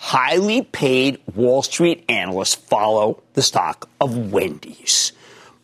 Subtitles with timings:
[0.00, 5.12] highly paid Wall Street analysts follow the stock of Wendy's.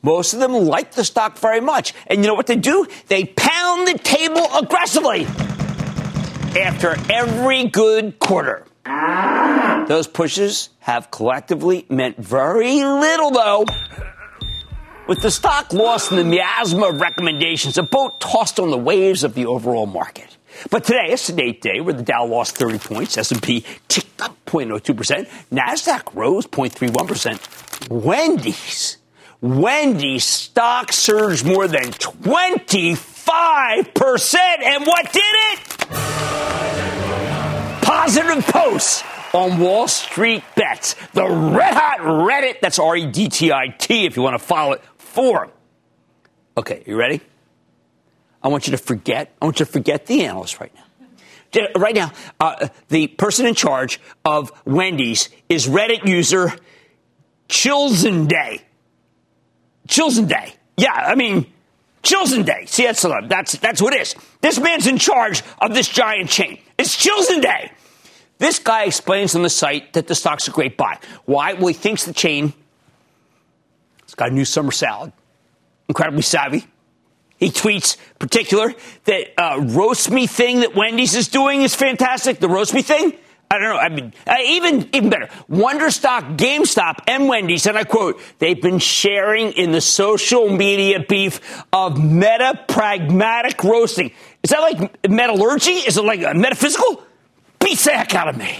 [0.03, 1.95] Most of them like the stock very much.
[2.06, 2.87] And you know what they do?
[3.09, 5.25] They pound the table aggressively
[6.55, 8.66] after every good quarter.
[9.88, 13.65] Those pushes have collectively meant very little, though.
[15.09, 19.25] With the stock lost in the miasma of recommendations, a boat tossed on the waves
[19.25, 20.35] of the overall market.
[20.71, 24.37] But today, it's a date day where the Dow lost 30 points, S&P ticked up
[24.47, 27.91] 0.02%, Nasdaq rose 0.31%.
[27.91, 28.97] Wendy's,
[29.41, 34.37] Wendy's stock surged more than 25%.
[34.62, 35.59] And what did it?
[37.83, 39.03] Positive posts
[39.33, 44.06] on Wall Street Bets, the red hot Reddit, that's R E D T I T
[44.06, 45.50] if you want to follow it, forum.
[46.56, 47.21] Okay, you ready?
[48.47, 51.69] I want you to forget, I want you to forget the analyst right now.
[51.75, 56.53] Right now, uh, the person in charge of Wendy's is Reddit user
[57.49, 58.62] Chilson Day.
[59.89, 60.55] Chilson Day.
[60.77, 61.53] Yeah, I mean,
[62.05, 62.67] Chilson Day.
[62.67, 64.15] See, that's, that's, that's what it is.
[64.43, 66.61] This man's in charge of this giant chain.
[66.78, 67.73] It's Chilson Day.
[68.39, 71.01] This guy explains on the site that the stock's a great buy.
[71.25, 71.55] Why?
[71.55, 72.53] Well, he thinks the chain
[74.05, 75.13] has got a new summer salad.
[75.89, 76.65] Incredibly savvy.
[77.38, 78.74] He tweets, particular,
[79.04, 82.38] that uh, roast me thing that Wendy's is doing is fantastic.
[82.38, 83.12] The roast me thing.
[83.48, 83.78] I don't know.
[83.78, 85.28] I mean, uh, even even better.
[85.48, 91.41] Wonderstock, GameStop, and Wendy's, and I quote: "They've been sharing in the social media beef
[91.72, 94.10] of meta pragmatic roasting."
[94.42, 95.72] Is that like metallurgy?
[95.72, 97.03] Is it like metaphysical?
[97.60, 98.53] Beats the heck out of me.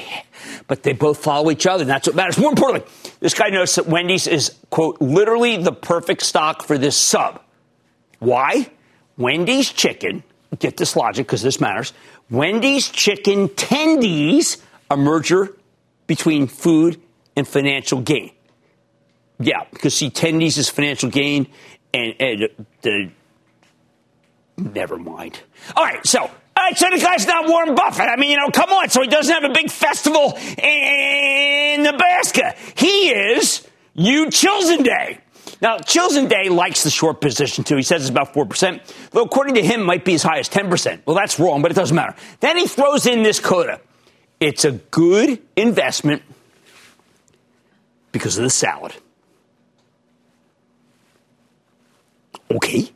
[0.69, 2.39] But they both follow each other, and that's what matters.
[2.39, 2.89] More importantly,
[3.19, 7.41] this guy knows that Wendy's is quote literally the perfect stock for this sub.
[8.19, 8.71] Why?
[9.17, 10.23] Wendy's chicken,
[10.59, 11.93] get this logic because this matters.
[12.31, 14.61] Wendy's chicken tendies,
[14.91, 15.57] a merger
[16.07, 17.01] between food
[17.37, 18.33] and financial gain.
[19.39, 21.49] Yeah, because see, tendies is financial gain,
[21.93, 23.11] and, and the.
[24.57, 25.39] Never mind.
[25.77, 28.09] All right, so all right, so the guy's not Warren Buffett.
[28.09, 28.89] I mean, you know, come on.
[28.89, 32.55] So he doesn't have a big festival in Nebraska.
[32.77, 35.19] He is you Chilson Day.
[35.67, 37.75] Now, Chilson Day likes the short position too.
[37.75, 41.01] He says it's about 4%, though according to him, might be as high as 10%.
[41.05, 42.15] Well, that's wrong, but it doesn't matter.
[42.39, 43.81] Then he throws in this coda.
[44.39, 46.23] It's a good investment
[48.13, 48.95] because of the salad.
[52.49, 52.89] Okay.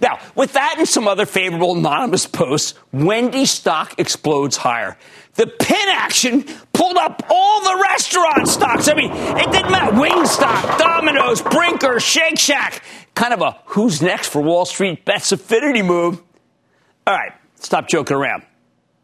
[0.00, 4.96] Now, with that and some other favorable anonymous posts, Wendy's stock explodes higher.
[5.36, 8.88] The pin action pulled up all the restaurant stocks.
[8.88, 9.92] I mean, it didn't matter.
[9.92, 12.82] Wingstop, Domino's, Brinker, Shake Shack.
[13.14, 16.22] Kind of a who's next for Wall Street bets affinity move.
[17.06, 18.44] All right, stop joking around.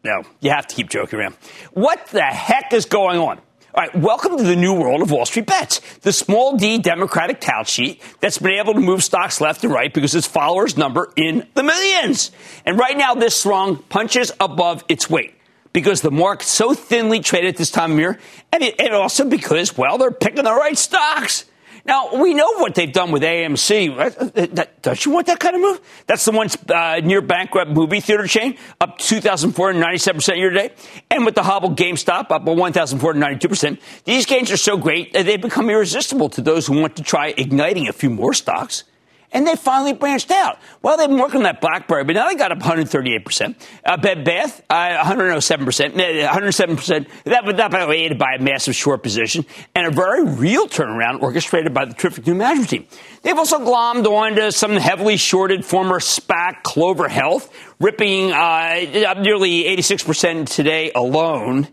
[0.03, 1.35] No, you have to keep joking around.
[1.71, 3.37] What the heck is going on?
[3.75, 5.81] All right, welcome to the new world of Wall Street bets.
[5.99, 9.93] The small d Democratic tout sheet that's been able to move stocks left and right
[9.93, 12.31] because its followers number in the millions.
[12.65, 15.35] And right now, this strong punches above its weight
[15.73, 18.19] because the market's so thinly traded at this time of year,
[18.51, 21.45] and, it, and also because, well, they're picking the right stocks.
[21.85, 23.89] Now, we know what they've done with AMC.
[23.91, 25.81] Uh, uh, uh, don't you want that kind of move?
[26.07, 30.71] That's the one uh, near bankrupt movie theater chain, up 2,497% year to date.
[31.11, 33.81] And with the hobble GameStop, up 1,492%.
[34.05, 37.33] These gains are so great that they've become irresistible to those who want to try
[37.35, 38.85] igniting a few more stocks
[39.33, 40.59] and they finally branched out.
[40.81, 43.55] Well, they've been working on that BlackBerry, but now they got up 138%.
[43.83, 47.07] Uh, Bed Bath, uh, 107%, 107%.
[47.25, 49.45] That was not aided by a massive short position
[49.75, 52.87] and a very real turnaround orchestrated by the terrific new management team.
[53.23, 60.47] They've also glommed onto some heavily shorted former SPAC Clover Health, ripping uh, nearly 86%
[60.47, 61.69] today alone.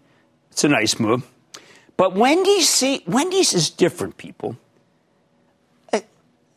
[0.51, 1.27] It's a nice move.
[1.97, 4.56] But Wendy's, see, Wendy's is different, people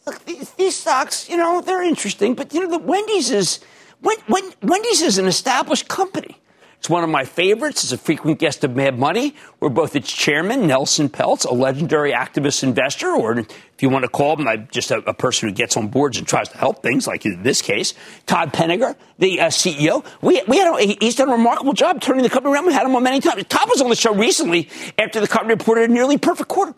[0.06, 3.60] look, these, stocks, you know, they're interesting, but you know, the Wendy's is
[4.02, 6.38] when, when, Wendy's is an established company.
[6.84, 7.86] It's one of my favorites.
[7.86, 9.36] It's a frequent guest of Mad Money.
[9.62, 13.48] We're both its chairman, Nelson Peltz, a legendary activist investor, or if
[13.80, 16.50] you want to call him, just a, a, person who gets on boards and tries
[16.50, 17.94] to help things, like in this case,
[18.26, 20.06] Todd Penegor, the uh, CEO.
[20.22, 22.66] We, we had a, he's done a remarkable job turning the company around.
[22.66, 23.46] We had him on many times.
[23.48, 26.76] Todd was on the show recently after the company reported a nearly perfect quarter.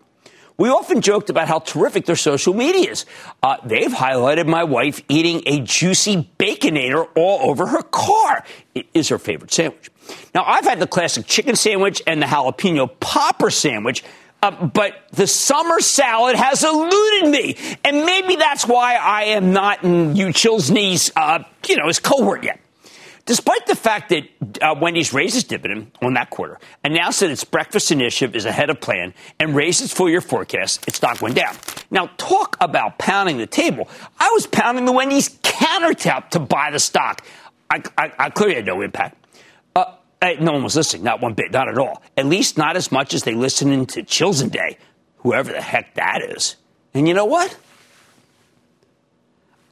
[0.58, 3.06] We often joked about how terrific their social media is.
[3.44, 8.46] Uh, they've highlighted my wife eating a juicy baconator all over her car.
[8.74, 9.90] It is her favorite sandwich.
[10.34, 14.04] Now, I've had the classic chicken sandwich and the jalapeno popper sandwich.
[14.42, 19.84] Uh, but the summer salad has eluded me, and maybe that's why I am not
[19.84, 22.60] in you Chilsney's, uh, you know, his cohort yet.
[23.26, 24.24] Despite the fact that
[24.62, 28.70] uh, Wendy's raised its dividend on that quarter, announced that its breakfast initiative is ahead
[28.70, 31.56] of plan, and raised its full year forecast, its stock went down.
[31.90, 33.90] Now, talk about pounding the table.
[34.20, 37.26] I was pounding the Wendy's countertop to buy the stock.
[37.70, 39.18] I, I, I clearly had no impact.
[39.76, 39.96] Uh,
[40.40, 42.04] no one was listening, not one bit, not at all.
[42.16, 44.78] At least not as much as they listened to Chilson Day,
[45.18, 46.58] whoever the heck that is.
[46.94, 47.58] And you know what?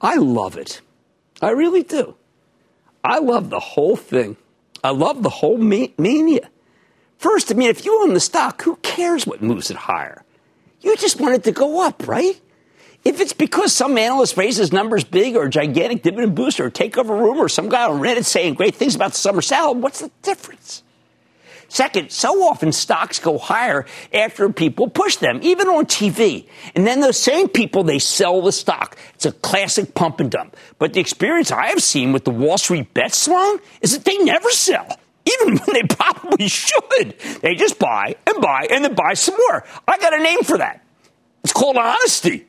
[0.02, 0.82] I love it.
[1.42, 2.16] I really do.
[3.04, 4.38] I love the whole thing.
[4.84, 6.50] I love the whole mania.
[7.18, 10.24] First, I mean, if you own the stock, who cares what moves it higher?
[10.82, 12.40] You just want it to go up, right?
[13.06, 17.10] If it's because some analyst raises numbers big or a gigantic dividend booster or takeover
[17.10, 20.12] rumor or some guy on Reddit saying great things about the summer salad, what's the
[20.22, 20.84] difference?
[21.74, 26.48] Second, so often stocks go higher after people push them, even on TV.
[26.76, 28.96] And then those same people, they sell the stock.
[29.16, 30.56] It's a classic pump and dump.
[30.78, 34.20] But the experience I have seen with the Wall Street bet slung is that they
[34.20, 35.00] never sell.
[35.26, 37.18] Even when they probably should.
[37.42, 39.66] They just buy and buy and then buy some more.
[39.88, 40.86] I got a name for that.
[41.44, 42.46] It's called honesty.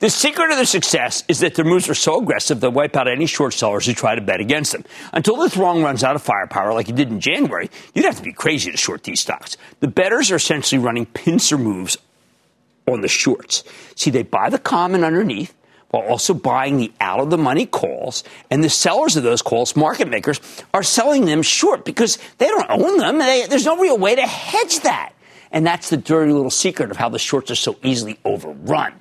[0.00, 3.08] The secret of their success is that their moves are so aggressive they'll wipe out
[3.08, 4.84] any short sellers who try to bet against them.
[5.12, 8.22] Until the throng runs out of firepower like it did in January, you'd have to
[8.22, 9.56] be crazy to short these stocks.
[9.80, 11.98] The bettors are essentially running pincer moves
[12.86, 13.64] on the shorts.
[13.96, 15.52] See, they buy the common underneath
[15.90, 18.22] while also buying the out of the money calls.
[18.52, 20.40] And the sellers of those calls, market makers,
[20.72, 23.18] are selling them short because they don't own them.
[23.18, 25.12] They, there's no real way to hedge that.
[25.50, 28.92] And that's the dirty little secret of how the shorts are so easily overrun.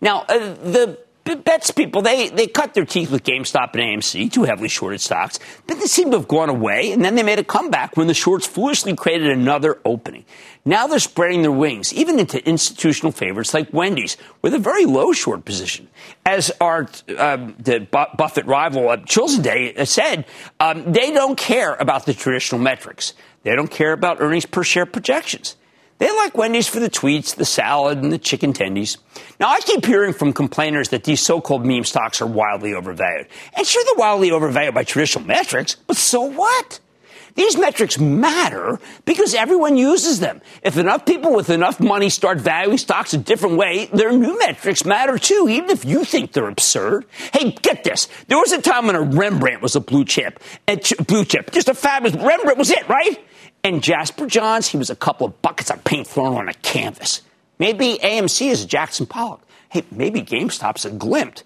[0.00, 0.98] Now, uh, the
[1.36, 5.38] bets people, they, they cut their teeth with GameStop and AMC, two heavily shorted stocks,
[5.66, 8.14] but they seem to have gone away, and then they made a comeback when the
[8.14, 10.24] shorts foolishly created another opening.
[10.64, 15.12] Now they're spreading their wings, even into institutional favorites like Wendy's, with a very low
[15.12, 15.88] short position.
[16.26, 16.88] As our
[17.18, 20.26] um, the Buffett rival, uh, Day said,
[20.58, 23.14] um, they don't care about the traditional metrics.
[23.42, 25.56] They don't care about earnings per share projections.
[26.00, 28.96] They like Wendy's for the tweets, the salad, and the chicken tendies.
[29.38, 33.28] Now, I keep hearing from complainers that these so-called meme stocks are wildly overvalued.
[33.54, 36.80] And sure, they're wildly overvalued by traditional metrics, but so what?
[37.34, 40.40] These metrics matter because everyone uses them.
[40.62, 44.86] If enough people with enough money start valuing stocks a different way, their new metrics
[44.86, 47.04] matter too, even if you think they're absurd.
[47.32, 48.08] Hey, get this.
[48.26, 50.40] There was a time when a Rembrandt was a blue chip.
[50.66, 51.52] A blue chip.
[51.52, 53.18] Just a fabulous Rembrandt was it, right?
[53.62, 57.22] And Jasper Johns, he was a couple of buckets of paint thrown on a canvas.
[57.58, 59.42] Maybe AMC is Jackson Pollock.
[59.68, 61.42] Hey, maybe GameStop's a Klimt.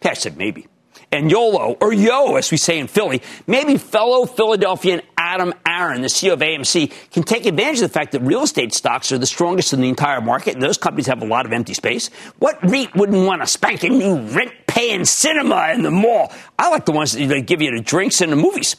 [0.00, 0.68] Okay, I said maybe.
[1.10, 6.08] And YOLO, or Yo, as we say in Philly, maybe fellow Philadelphian Adam Aron, the
[6.08, 9.26] CEO of AMC, can take advantage of the fact that real estate stocks are the
[9.26, 12.08] strongest in the entire market, and those companies have a lot of empty space.
[12.38, 16.32] What REIT wouldn't want to spank a new rent paying cinema in the mall?
[16.58, 18.76] I like the ones that give you the drinks and the movies.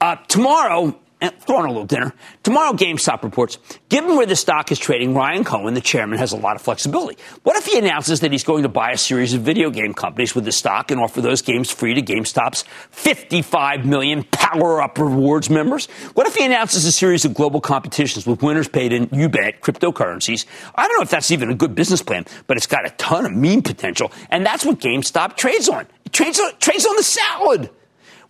[0.00, 2.12] Uh, tomorrow, Eh, throwing a little dinner.
[2.42, 6.36] Tomorrow, GameStop reports, given where the stock is trading, Ryan Cohen, the chairman, has a
[6.36, 7.16] lot of flexibility.
[7.44, 10.34] What if he announces that he's going to buy a series of video game companies
[10.34, 15.48] with the stock and offer those games free to GameStop's 55 million Power Up Rewards
[15.48, 15.86] members?
[16.14, 19.60] What if he announces a series of global competitions with winners paid in, you bet,
[19.60, 20.46] cryptocurrencies?
[20.74, 23.24] I don't know if that's even a good business plan, but it's got a ton
[23.24, 25.86] of meme potential, and that's what GameStop trades on.
[26.04, 27.70] It trades on, trades on the salad.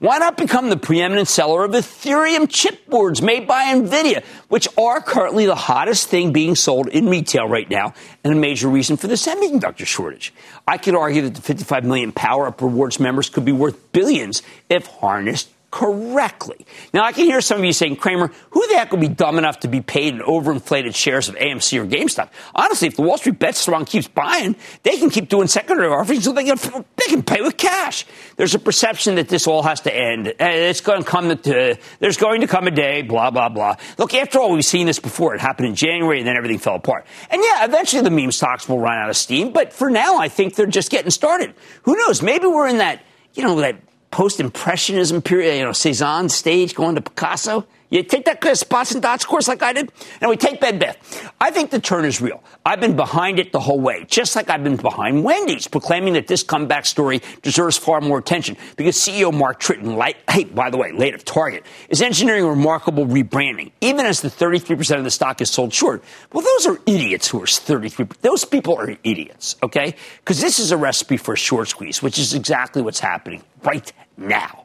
[0.00, 5.46] Why not become the preeminent seller of Ethereum chipboards made by NVIDIA, which are currently
[5.46, 9.14] the hottest thing being sold in retail right now and a major reason for the
[9.14, 10.34] semiconductor shortage?
[10.66, 14.42] I could argue that the 55 million Power Up Rewards members could be worth billions
[14.68, 16.64] if harnessed correctly.
[16.92, 19.38] Now, I can hear some of you saying, Cramer, who the heck would be dumb
[19.38, 22.28] enough to be paid in overinflated shares of AMC or GameStop?
[22.54, 24.54] Honestly, if the Wall Street bet strong keeps buying,
[24.84, 26.56] they can keep doing secondary offerings so they can,
[26.94, 28.06] they can pay with cash.
[28.36, 30.28] There's a perception that this all has to end.
[30.28, 33.74] Uh, it's going to come to, there's going to come a day, blah, blah, blah.
[33.98, 35.34] Look, after all, we've seen this before.
[35.34, 37.04] It happened in January and then everything fell apart.
[37.30, 40.28] And yeah, eventually the meme stocks will run out of steam, but for now, I
[40.28, 41.52] think they're just getting started.
[41.82, 42.22] Who knows?
[42.22, 43.02] Maybe we're in that,
[43.32, 43.74] you know, that
[44.14, 47.66] post impressionism period, you know, Cezanne stage going to Picasso.
[47.90, 49.90] You take that spots and dots course like I did,
[50.21, 51.33] and we take Bed Bath.
[51.40, 52.42] I think the turn is real.
[52.64, 56.28] I've been behind it the whole way, just like I've been behind Wendy's, proclaiming that
[56.28, 60.76] this comeback story deserves far more attention because CEO Mark Tritton, like, hey, by the
[60.76, 65.40] way, late of Target, is engineering remarkable rebranding, even as the 33% of the stock
[65.40, 66.04] is sold short.
[66.33, 68.06] Well, those are idiots who are 33.
[68.23, 69.94] Those people are idiots, okay?
[70.18, 73.92] Because this is a recipe for a short squeeze, which is exactly what's happening right
[74.16, 74.64] now.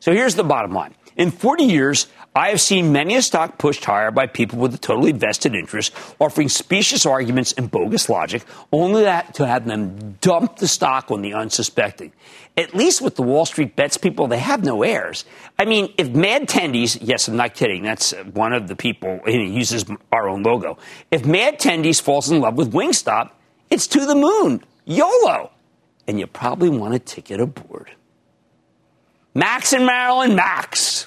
[0.00, 0.94] So here's the bottom line.
[1.16, 4.78] In 40 years, I have seen many a stock pushed higher by people with a
[4.78, 10.56] totally vested interest, offering specious arguments and bogus logic, only that to have them dump
[10.56, 12.12] the stock on the unsuspecting.
[12.56, 15.24] At least with the Wall Street bets people, they have no heirs.
[15.58, 19.46] I mean, if Mad Tendies, yes, I'm not kidding, that's one of the people, he
[19.46, 20.78] uses our own logo.
[21.10, 23.30] If Mad Tendies falls in love with Wingstop,
[23.70, 24.62] it's to the moon.
[24.84, 25.50] YOLO.
[26.06, 27.90] And you probably want a ticket aboard.
[29.34, 31.06] Max and Maryland, Max.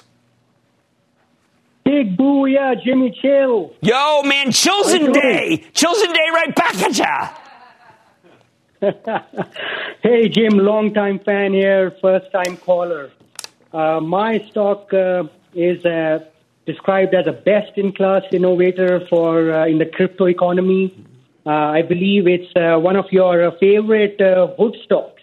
[1.84, 3.74] Big booyah, Jimmy Chill.
[3.82, 5.64] Yo, man, Chilson Day.
[5.74, 7.28] Chilson Day right back at ya.
[10.02, 13.10] hey, Jim, long time fan here, first time caller.
[13.72, 16.20] Uh, my stock uh, is uh,
[16.66, 20.94] described as a best in class innovator for uh, in the crypto economy.
[21.46, 24.16] Uh, I believe it's uh, one of your favorite
[24.58, 25.13] Wood stocks.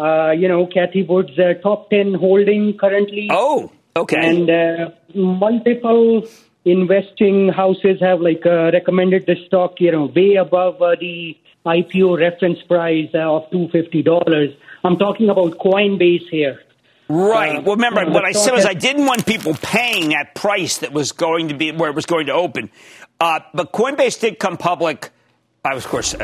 [0.00, 3.28] You know, Cathie Wood's top 10 holding currently.
[3.30, 3.70] Oh.
[3.96, 4.16] Okay.
[4.20, 6.26] And uh, multiple
[6.64, 12.18] investing houses have like uh, recommended the stock, you know, way above uh, the IPO
[12.18, 14.50] reference price uh, of two fifty dollars.
[14.84, 16.60] I'm talking about Coinbase here.
[17.08, 17.56] Right.
[17.56, 20.92] Uh, well, remember what I said was I didn't want people paying at price that
[20.92, 22.70] was going to be where it was going to open.
[23.18, 25.10] Uh, but Coinbase did come public.
[25.64, 26.14] I was, of course,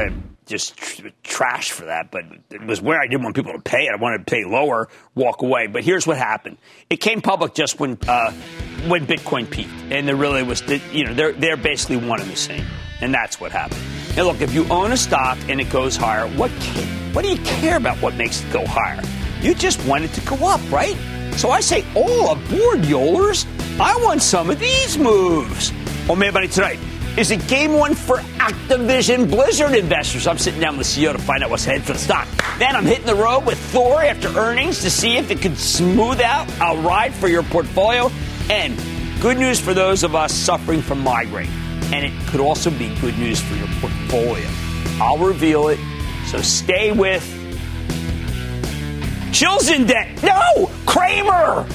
[0.47, 3.87] just tr- trash for that, but it was where I didn't want people to pay
[3.87, 3.93] it.
[3.93, 5.67] I wanted to pay lower, walk away.
[5.67, 6.57] But here's what happened:
[6.89, 8.33] it came public just when uh,
[8.87, 10.63] when Bitcoin peaked, and there really was,
[10.93, 12.65] you know, they're they're basically one and the same,
[13.01, 13.81] and that's what happened.
[14.17, 16.51] Now, look, if you own a stock and it goes higher, what
[17.13, 19.03] what do you care about what makes it go higher?
[19.41, 20.97] You just want it to go up, right?
[21.37, 23.47] So I say, all aboard, Yolers!
[23.79, 25.71] I want some of these moves.
[26.09, 26.79] Man, buddy, tonight.
[27.17, 30.27] Is it game one for Activision Blizzard investors?
[30.27, 32.29] I'm sitting down with CEO to find out what's ahead for the stock.
[32.59, 36.21] Then I'm hitting the road with Thor after earnings to see if it could smooth
[36.21, 38.11] out a ride for your portfolio.
[38.51, 38.79] And
[39.23, 41.49] good news for those of us suffering from migraine.
[41.91, 44.47] And it could also be good news for your portfolio.
[45.01, 45.81] I'll reveal it.
[46.27, 47.25] So stay with
[49.33, 50.23] Chills in Debt.
[50.23, 50.71] No!
[50.85, 51.67] Cramer!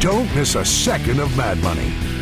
[0.00, 1.94] Don't miss a second of Mad Money.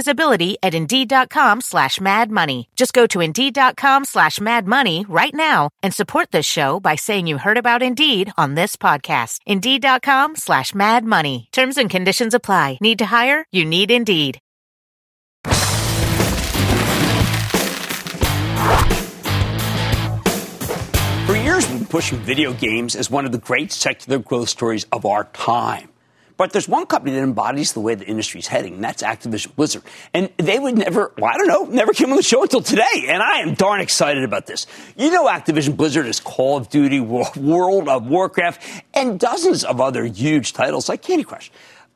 [0.00, 2.68] visibility at Indeed.com slash Mad Money.
[2.74, 7.26] Just go to Indeed.com slash Mad Money right now and support this show by saying
[7.26, 9.40] you heard about Indeed on this podcast.
[9.44, 11.48] Indeed.com slash Mad Money.
[11.52, 12.78] Terms and conditions apply.
[12.80, 13.44] Need to hire?
[13.52, 14.40] You need Indeed.
[21.26, 24.86] For years, we've been pushing video games as one of the great secular growth stories
[24.92, 25.89] of our time.
[26.40, 29.54] But there's one company that embodies the way the industry is heading, and that's Activision
[29.56, 29.82] Blizzard.
[30.14, 33.08] And they would never, well, I don't know, never came on the show until today.
[33.08, 34.66] And I am darn excited about this.
[34.96, 38.62] You know, Activision Blizzard is Call of Duty, World of Warcraft,
[38.94, 41.50] and dozens of other huge titles like Candy Crush.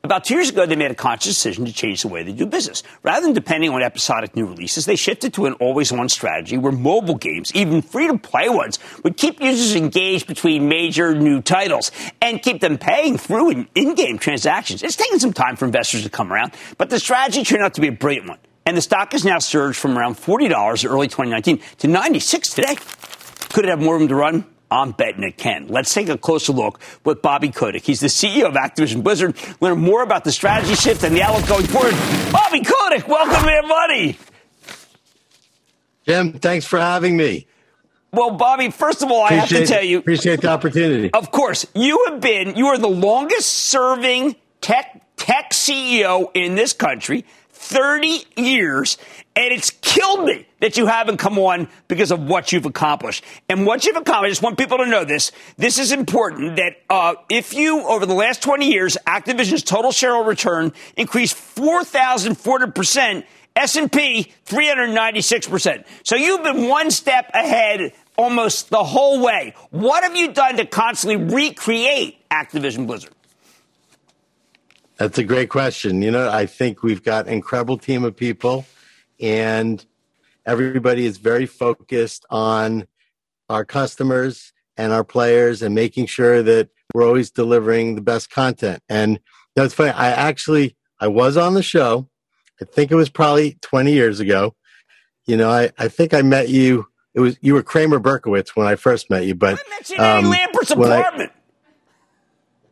[0.05, 2.45] About two years ago, they made a conscious decision to change the way they do
[2.45, 2.83] business.
[3.01, 6.71] Rather than depending on episodic new releases, they shifted to an always on strategy where
[6.71, 11.91] mobile games, even free to play ones, would keep users engaged between major new titles
[12.21, 14.83] and keep them paying through in game transactions.
[14.83, 17.81] It's taken some time for investors to come around, but the strategy turned out to
[17.81, 18.37] be a brilliant one.
[18.67, 22.75] And the stock has now surged from around $40 in early 2019 to 96 today.
[23.49, 24.45] Could it have more room to run?
[24.71, 25.67] I'm betting it can.
[25.67, 27.83] Let's take a closer look with Bobby Kotick.
[27.83, 29.35] He's the CEO of Activision Blizzard.
[29.61, 31.93] Learn more about the strategy shift and the outlook going forward.
[32.31, 34.17] Bobby Kotick, welcome here, buddy.
[36.05, 37.47] Jim, thanks for having me.
[38.11, 39.97] Well, Bobby, first of all, appreciate, I have to tell you.
[39.97, 41.11] Appreciate the opportunity.
[41.11, 41.65] Of course.
[41.75, 47.25] You have been, you are the longest serving tech, tech CEO in this country.
[47.65, 48.97] 30 years,
[49.35, 53.23] and it's killed me that you haven't come on because of what you've accomplished.
[53.49, 55.31] And what you've accomplished, I just want people to know this.
[55.57, 60.29] This is important that uh, if you, over the last 20 years, Activision's total shareholder
[60.29, 63.23] return increased 4,400%,
[63.55, 65.85] S&P 396%.
[66.03, 69.55] So you've been one step ahead almost the whole way.
[69.71, 73.14] What have you done to constantly recreate Activision Blizzard?
[74.97, 76.01] That's a great question.
[76.01, 78.65] You know, I think we've got an incredible team of people
[79.19, 79.85] and
[80.45, 82.87] everybody is very focused on
[83.49, 88.81] our customers and our players and making sure that we're always delivering the best content.
[88.87, 89.19] And
[89.55, 89.91] that's funny.
[89.91, 92.09] I actually, I was on the show.
[92.61, 94.55] I think it was probably 20 years ago.
[95.25, 96.87] You know, I, I think I met you.
[97.13, 99.59] It was, you were Cramer Berkowitz when I first met you, but.
[99.59, 101.31] I met you in um, Lampert's apartment.
[101.33, 101.39] I,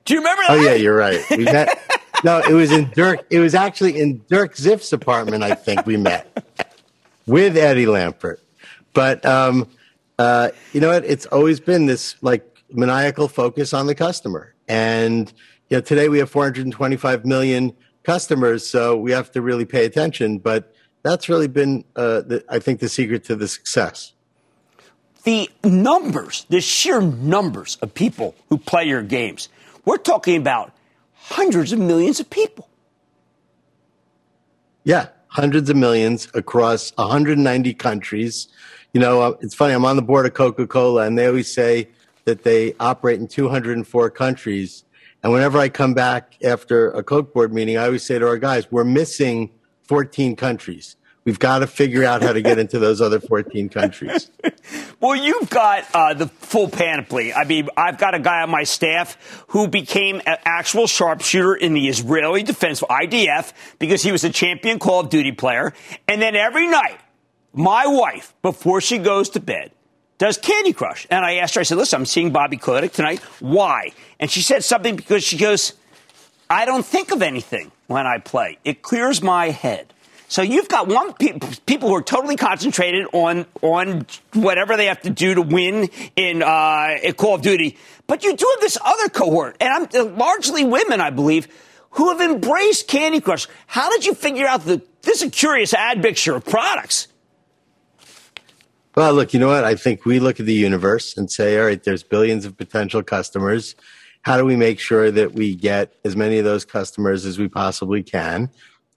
[0.06, 0.52] Do you remember that?
[0.52, 1.20] Oh, yeah, you're right.
[1.32, 1.80] We met.
[2.24, 3.26] No, it was in Dirk.
[3.30, 5.44] It was actually in Dirk Ziff's apartment.
[5.44, 6.44] I think we met
[7.26, 8.38] with Eddie Lampert.
[8.94, 9.68] But um,
[10.20, 11.06] uh, you know what?
[11.06, 15.32] It's always been this like maniacal focus on the customer, and
[15.70, 20.38] you know today we have 425 million customers, so we have to really pay attention.
[20.38, 24.14] But that's really been, uh, the, I think, the secret to the success.
[25.24, 29.50] The numbers, the sheer numbers of people who play your games.
[29.86, 30.73] We're talking about
[31.24, 32.68] hundreds of millions of people.
[34.84, 38.50] Yeah, hundreds of millions across 190 countries.
[38.94, 41.52] You know, uh, it's funny, I'm on the board of Coca Cola, and they always
[41.52, 41.88] say
[42.26, 44.84] that they operate in 204 countries.
[45.24, 48.38] And whenever I come back after a Coke board meeting, I always say to our
[48.38, 49.50] guys, we're missing
[49.84, 50.98] 14 countries.
[51.26, 54.30] We've got to figure out how to get into those other 14 countries.
[55.00, 57.34] well, you've got uh, the full panoply.
[57.34, 61.74] I mean, I've got a guy on my staff who became an actual sharpshooter in
[61.74, 65.74] the Israeli Defense IDF because he was a champion Call of Duty player.
[66.10, 67.00] And then every night,
[67.54, 69.72] my wife, before she goes to bed,
[70.18, 71.08] does Candy Crush.
[71.10, 73.20] And I asked her, I said, listen, I'm seeing Bobby Kotick tonight.
[73.40, 73.94] Why?
[74.20, 75.74] And she said something because she goes,
[76.50, 78.58] I don't think of anything when I play.
[78.66, 79.93] It clears my head.
[80.34, 85.00] So you've got one pe- people who are totally concentrated on on whatever they have
[85.04, 89.10] to do to win in uh, Call of Duty, but you do have this other
[89.10, 91.48] cohort, and I'm uh, largely women, I believe,
[91.92, 93.48] who have embraced Candy Crush.
[93.68, 94.82] How did you figure out the?
[95.04, 97.10] This is a curious admixture of products.
[98.96, 99.66] Well, look, you know what?
[99.66, 103.04] I think we look at the universe and say, all right, there's billions of potential
[103.04, 103.76] customers.
[104.24, 107.50] How do we make sure that we get as many of those customers as we
[107.50, 108.50] possibly can?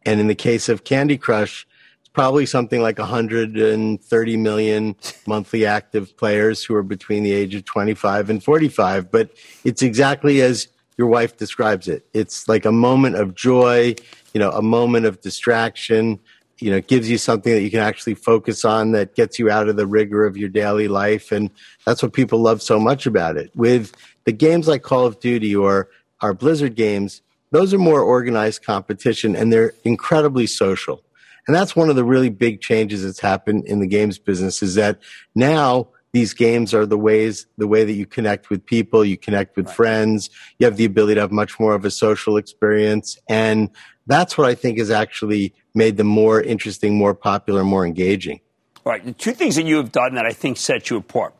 [0.06, 1.66] And in the case of Candy Crush,
[2.00, 7.64] it's probably something like 130 million monthly active players who are between the age of
[7.64, 9.10] 25 and 45.
[9.10, 9.30] But
[9.64, 12.06] it's exactly as your wife describes it.
[12.14, 13.96] It's like a moment of joy,
[14.32, 16.20] you know, a moment of distraction,
[16.58, 19.68] you know, gives you something that you can actually focus on that gets you out
[19.68, 21.32] of the rigor of your daily life.
[21.32, 21.50] And
[21.84, 23.50] that's what people love so much about it.
[23.54, 25.90] With the games like Call of Duty or
[26.22, 31.02] our Blizzard games, those are more organized competition and they're incredibly social.
[31.46, 34.74] And that's one of the really big changes that's happened in the games business is
[34.74, 35.00] that
[35.34, 39.54] now these games are the ways the way that you connect with people you connect
[39.54, 39.76] with right.
[39.76, 43.68] friends you have the ability to have much more of a social experience and
[44.06, 48.40] that's what i think has actually made them more interesting more popular more engaging
[48.86, 51.34] all right the two things that you have done that i think set you apart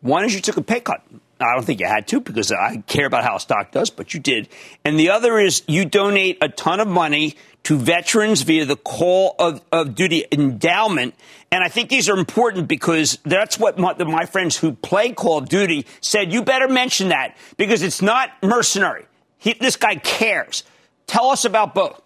[0.00, 1.04] one is you took a pay cut
[1.42, 4.14] I don't think you had to because I care about how a stock does, but
[4.14, 4.48] you did.
[4.84, 9.34] And the other is you donate a ton of money to veterans via the Call
[9.38, 11.14] of, of Duty endowment.
[11.50, 15.38] And I think these are important because that's what my, my friends who play Call
[15.38, 16.32] of Duty said.
[16.32, 19.06] You better mention that because it's not mercenary.
[19.38, 20.64] He, this guy cares.
[21.06, 22.00] Tell us about both.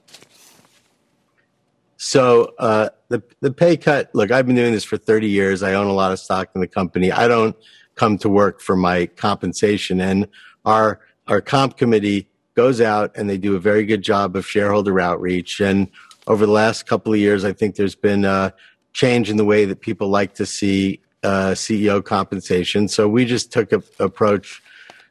[1.96, 4.10] So uh, the the pay cut.
[4.14, 5.62] Look, I've been doing this for 30 years.
[5.62, 7.10] I own a lot of stock in the company.
[7.10, 7.56] I don't
[7.96, 10.00] come to work for my compensation.
[10.00, 10.28] And
[10.64, 15.00] our, our comp committee goes out and they do a very good job of shareholder
[15.00, 15.60] outreach.
[15.60, 15.88] And
[16.26, 18.54] over the last couple of years, I think there's been a
[18.92, 22.88] change in the way that people like to see uh, CEO compensation.
[22.88, 24.62] So we just took a approach,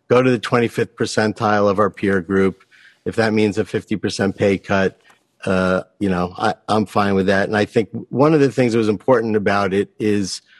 [0.08, 2.64] go to the 25th percentile of our peer group.
[3.04, 5.00] If that means a 50% pay cut,
[5.46, 7.48] uh, you know, I, I'm fine with that.
[7.48, 10.44] And I think one of the things that was important about it is–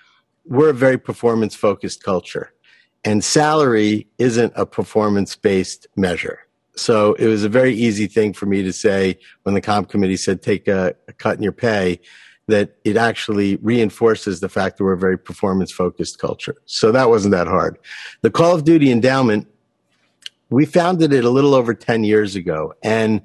[0.46, 2.54] we're a very performance focused culture
[3.06, 6.40] and salary isn't a performance based measure.
[6.76, 10.18] So it was a very easy thing for me to say when the comp committee
[10.18, 12.02] said take a, a cut in your pay
[12.48, 16.56] that it actually reinforces the fact that we're a very performance focused culture.
[16.66, 17.78] So that wasn't that hard.
[18.22, 19.48] The Call of Duty endowment,
[20.50, 22.74] we founded it a little over 10 years ago.
[22.84, 23.22] And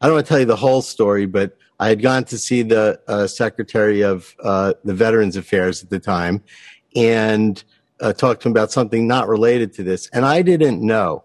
[0.00, 2.60] I don't want to tell you the whole story, but I had gone to see
[2.60, 6.44] the uh, Secretary of uh, the Veterans Affairs at the time
[6.94, 7.64] and
[8.00, 10.06] uh, talked to him about something not related to this.
[10.12, 11.24] And I didn't know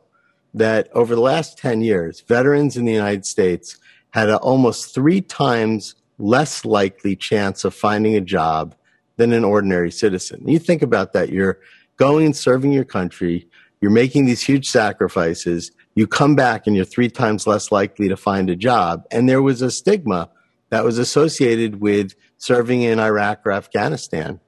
[0.54, 3.78] that over the last 10 years, veterans in the United States
[4.12, 8.76] had an almost three times less likely chance of finding a job
[9.18, 10.48] than an ordinary citizen.
[10.48, 11.32] You think about that.
[11.32, 11.60] You're
[11.98, 13.46] going and serving your country.
[13.82, 15.72] You're making these huge sacrifices.
[15.96, 19.06] You come back and you're three times less likely to find a job.
[19.12, 20.30] And there was a stigma
[20.69, 24.39] that was associated with serving in Iraq or Afghanistan.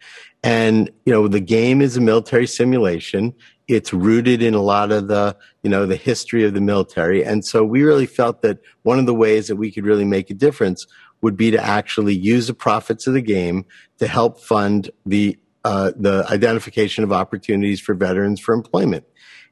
[0.43, 3.33] And, you know, the game is a military simulation.
[3.67, 7.23] It's rooted in a lot of the, you know, the history of the military.
[7.23, 10.29] And so we really felt that one of the ways that we could really make
[10.29, 10.85] a difference
[11.21, 13.65] would be to actually use the profits of the game
[13.97, 19.05] to help fund the, uh, the identification of opportunities for veterans for employment.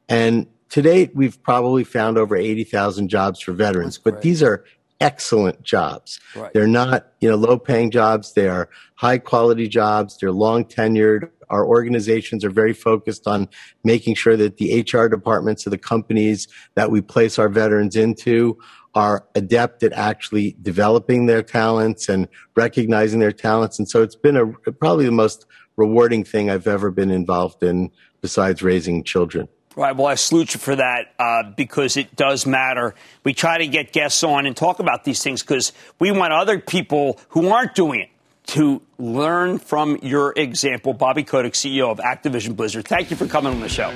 [0.08, 4.64] And to date, we've probably found over 80,000 jobs for veterans, but these are
[5.00, 6.20] excellent jobs.
[6.36, 6.54] Right.
[6.54, 8.34] They're not, you know, low paying jobs.
[8.34, 10.18] They are high quality jobs.
[10.18, 11.30] They're long tenured.
[11.50, 13.48] Our organizations are very focused on
[13.84, 18.58] making sure that the HR departments of the companies that we place our veterans into
[18.96, 23.78] are adept at actually developing their talents and recognizing their talents.
[23.78, 27.92] And so it's been a, probably the most rewarding thing I've ever been involved in
[28.22, 29.50] besides raising children.
[29.76, 29.96] Right.
[29.96, 32.96] Well, I salute you for that uh, because it does matter.
[33.26, 36.60] We try to get guests on and talk about these things because we want other
[36.60, 38.10] people who aren't doing it
[38.48, 40.94] to learn from your example.
[40.94, 42.88] Bobby Kotick, CEO of Activision Blizzard.
[42.88, 43.92] Thank you for coming on the show.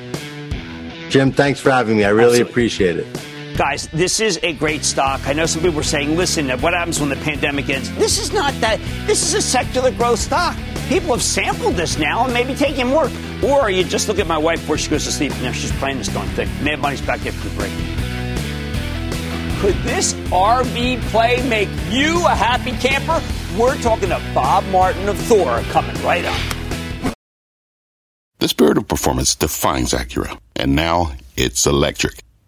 [1.09, 2.03] Jim, thanks for having me.
[2.03, 2.51] I really Absolutely.
[2.51, 3.38] appreciate it.
[3.60, 5.19] Guys, this is a great stock.
[5.28, 7.93] I know some people were saying, listen, what happens when the pandemic ends?
[7.98, 8.80] This is not that.
[9.06, 10.56] This is a secular growth stock.
[10.88, 13.12] People have sampled this now and maybe taken more.
[13.43, 15.34] Or you just look at my wife before she goes to sleep.
[15.41, 16.48] Now she's playing this darn thing.
[16.63, 17.74] Mad Money's back after the break.
[19.60, 23.22] Could this RV play make you a happy camper?
[23.58, 27.13] We're talking to Bob Martin of Thor coming right up.
[28.38, 32.22] The spirit of performance defines Acura, and now it's electric.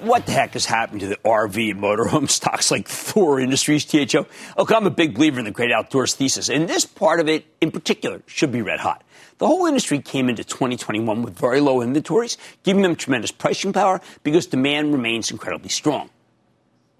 [0.00, 4.26] What the heck has happened to the RV and motorhome stocks like Thor Industries, THO?
[4.56, 7.44] Look, I'm a big believer in the great outdoors thesis, and this part of it
[7.60, 9.02] in particular should be red hot.
[9.38, 14.00] The whole industry came into 2021 with very low inventories, giving them tremendous pricing power
[14.22, 16.10] because demand remains incredibly strong.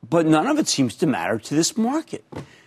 [0.09, 2.25] But none of it seems to matter to this market.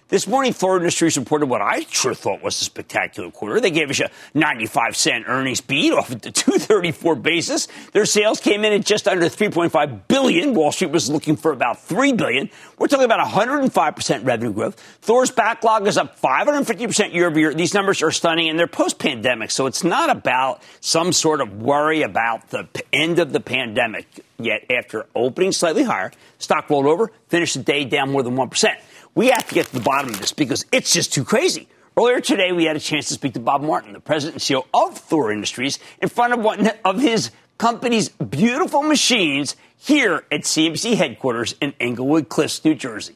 [0.10, 3.60] This morning, Thor Industries reported what I sure thought was a spectacular quarter.
[3.60, 7.68] They gave us a 95 cent earnings beat off of the 234 basis.
[7.92, 10.54] Their sales came in at just under 3.5 billion.
[10.54, 12.50] Wall Street was looking for about 3 billion.
[12.80, 14.80] We're talking about 105% revenue growth.
[15.02, 17.54] Thor's backlog is up 550% year over year.
[17.54, 19.52] These numbers are stunning and they're post pandemic.
[19.52, 24.08] So it's not about some sort of worry about the end of the pandemic.
[24.40, 28.76] Yet after opening slightly higher, stock rolled over, finished the day down more than 1%.
[29.16, 31.68] We have to get to the bottom of this because it's just too crazy.
[31.98, 34.66] Earlier today, we had a chance to speak to Bob Martin, the president and CEO
[34.74, 40.96] of Thor Industries, in front of one of his company's beautiful machines here at CNBC
[40.96, 43.16] headquarters in Englewood Cliffs, New Jersey.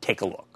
[0.00, 0.46] Take a look.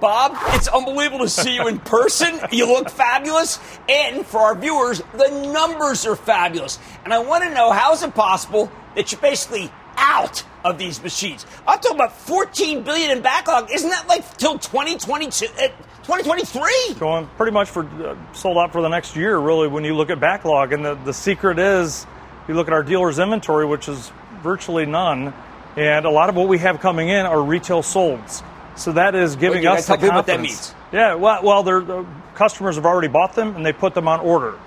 [0.00, 2.38] Bob, it's unbelievable to see you in person.
[2.52, 3.58] You look fabulous.
[3.88, 6.78] And for our viewers, the numbers are fabulous.
[7.04, 11.02] And I want to know how is it possible that you're basically out of these
[11.02, 11.46] machines.
[11.66, 13.70] I'm talking about 14 billion in backlog.
[13.70, 15.46] Isn't that like till 2022?
[15.46, 16.62] 2023.
[16.62, 19.68] Uh, Going pretty much for uh, sold out for the next year, really.
[19.68, 22.06] When you look at backlog, and the, the secret is,
[22.48, 25.32] you look at our dealers' inventory, which is virtually none,
[25.76, 28.42] and a lot of what we have coming in are retail solds.
[28.76, 30.14] So that is giving Wait, us the confidence.
[30.14, 30.74] what that means.
[30.92, 34.58] Yeah, well, well, the customers have already bought them and they put them on order.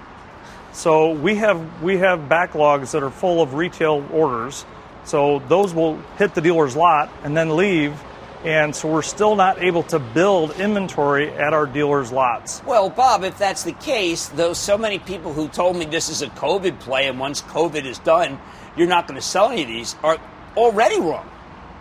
[0.71, 4.65] So we have we have backlogs that are full of retail orders
[5.09, 7.99] so those will hit the dealer's lot and then leave.
[8.45, 12.63] And so we're still not able to build inventory at our dealers' lots.
[12.63, 16.21] Well, Bob, if that's the case, though so many people who told me this is
[16.21, 18.39] a COVID play and once COVID is done,
[18.77, 20.17] you're not going to sell any of these are
[20.55, 21.29] already wrong.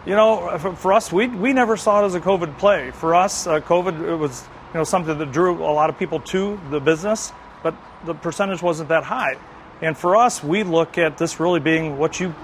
[0.06, 2.90] You know, for us, we, we never saw it as a COVID play.
[2.92, 6.20] For us, uh, COVID it was you know something that drew a lot of people
[6.20, 9.36] to the business, but the percentage wasn't that high.
[9.82, 12.34] And for us, we look at this really being what you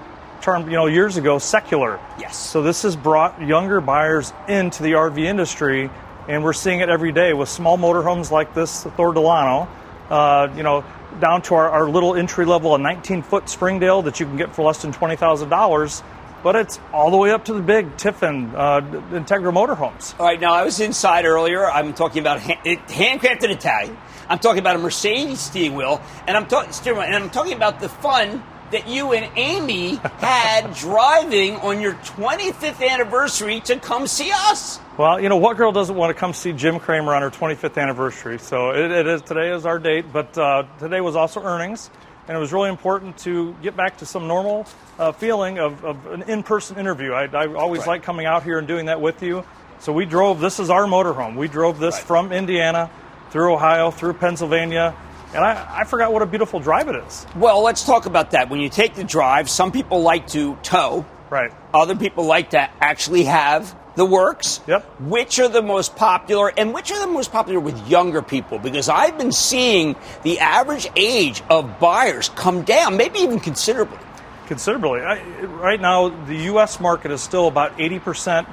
[0.45, 1.99] term, you know, years ago, secular.
[2.19, 2.37] Yes.
[2.37, 5.89] So this has brought younger buyers into the RV industry,
[6.27, 9.67] and we're seeing it every day with small motorhomes like this Thor Delano.
[10.07, 10.85] Uh, you know,
[11.19, 14.53] down to our, our little entry level, a 19 foot Springdale that you can get
[14.53, 16.03] for less than twenty thousand dollars.
[16.43, 20.13] But it's all the way up to the big Tiffin, uh, Entegra motorhomes.
[20.19, 21.65] All right, now I was inside earlier.
[21.67, 23.97] I'm talking about hand, handcrafted Italian.
[24.29, 27.53] I'm talking about a Mercedes steering wheel, and I'm, ta- steering wheel, and I'm talking
[27.53, 34.07] about the fun that you and Amy had driving on your 25th anniversary to come
[34.07, 34.79] see us.
[34.97, 37.81] Well, you know, what girl doesn't want to come see Jim Cramer on her 25th
[37.81, 38.39] anniversary?
[38.39, 41.89] So it, it is today is our date, but uh, today was also earnings,
[42.27, 44.65] and it was really important to get back to some normal
[44.97, 47.11] uh, feeling of, of, an in-person interview.
[47.11, 47.87] I, I always right.
[47.87, 49.43] like coming out here and doing that with you.
[49.79, 50.39] So we drove.
[50.39, 51.35] This is our motorhome.
[51.35, 52.03] We drove this right.
[52.03, 52.89] from Indiana
[53.31, 54.95] through Ohio, through Pennsylvania,
[55.35, 57.27] and I, I, forgot what a beautiful drive it is.
[57.35, 58.49] Well, let's talk about that.
[58.49, 61.05] When you take the drive, some people like to tow.
[61.29, 61.51] Right.
[61.73, 64.61] Other people like to actually have the works.
[64.67, 64.83] Yep.
[65.01, 68.59] Which are the most popular, and which are the most popular with younger people?
[68.59, 73.99] Because I've been seeing the average age of buyers come down, maybe even considerably.
[74.47, 75.01] Considerably.
[75.01, 76.79] I, right now, the U.S.
[76.79, 78.47] market is still about 80%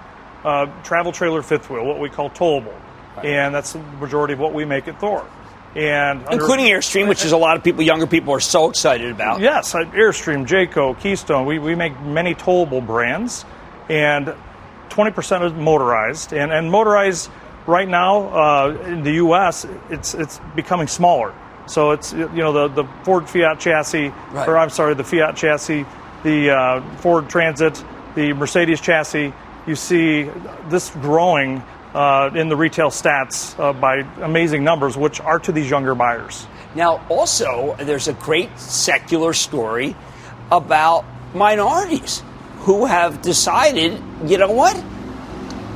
[0.44, 2.74] uh, travel trailer fifth wheel, what we call towable.
[3.22, 5.24] and that's the majority of what we make at Thor.
[5.74, 9.10] And under- Including Airstream, which is a lot of people, younger people, are so excited
[9.10, 9.40] about.
[9.40, 11.46] Yes, uh, Airstream, Jayco, Keystone.
[11.46, 13.44] We, we make many towable brands,
[13.88, 14.34] and
[14.90, 16.32] 20% is motorized.
[16.34, 17.30] And, and motorized
[17.66, 21.32] right now uh, in the U.S., it's, it's becoming smaller.
[21.66, 24.48] So it's, you know, the, the Ford Fiat chassis, Right.
[24.48, 25.86] or I'm sorry, the Fiat chassis,
[26.22, 27.82] the uh, Ford Transit,
[28.14, 29.32] the Mercedes chassis.
[29.66, 30.28] You see
[30.68, 31.62] this growing
[31.94, 36.46] uh, in the retail stats uh, by amazing numbers, which are to these younger buyers.
[36.74, 39.94] Now, also, there's a great secular story
[40.50, 42.22] about minorities
[42.60, 44.76] who have decided, you know what?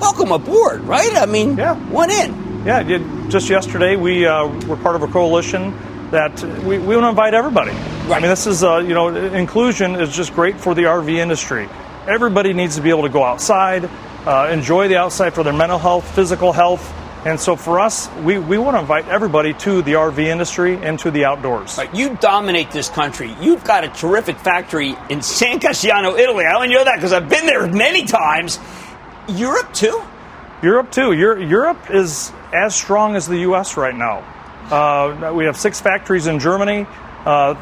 [0.01, 1.15] Welcome aboard, right?
[1.17, 1.75] I mean, Yeah.
[1.91, 2.65] one in.
[2.65, 2.83] Yeah,
[3.29, 5.75] just yesterday we uh, were part of a coalition
[6.11, 7.73] that we, we want to invite everybody.
[7.73, 11.69] I mean, this is, uh, you know, inclusion is just great for the RV industry.
[12.07, 13.89] Everybody needs to be able to go outside,
[14.27, 16.93] uh, enjoy the outside for their mental health, physical health.
[17.25, 20.99] And so for us, we, we want to invite everybody to the RV industry and
[21.01, 21.77] to the outdoors.
[21.77, 23.35] Right, you dominate this country.
[23.41, 26.45] You've got a terrific factory in San Casciano, Italy.
[26.45, 28.61] I only know that because I've been there many times.
[29.29, 30.03] Europe, too?
[30.63, 31.13] Europe too.
[31.13, 33.77] Euro- Europe is as strong as the U.S.
[33.77, 34.25] right now.
[34.71, 36.87] Uh, we have six factories in Germany,
[37.25, 37.55] uh,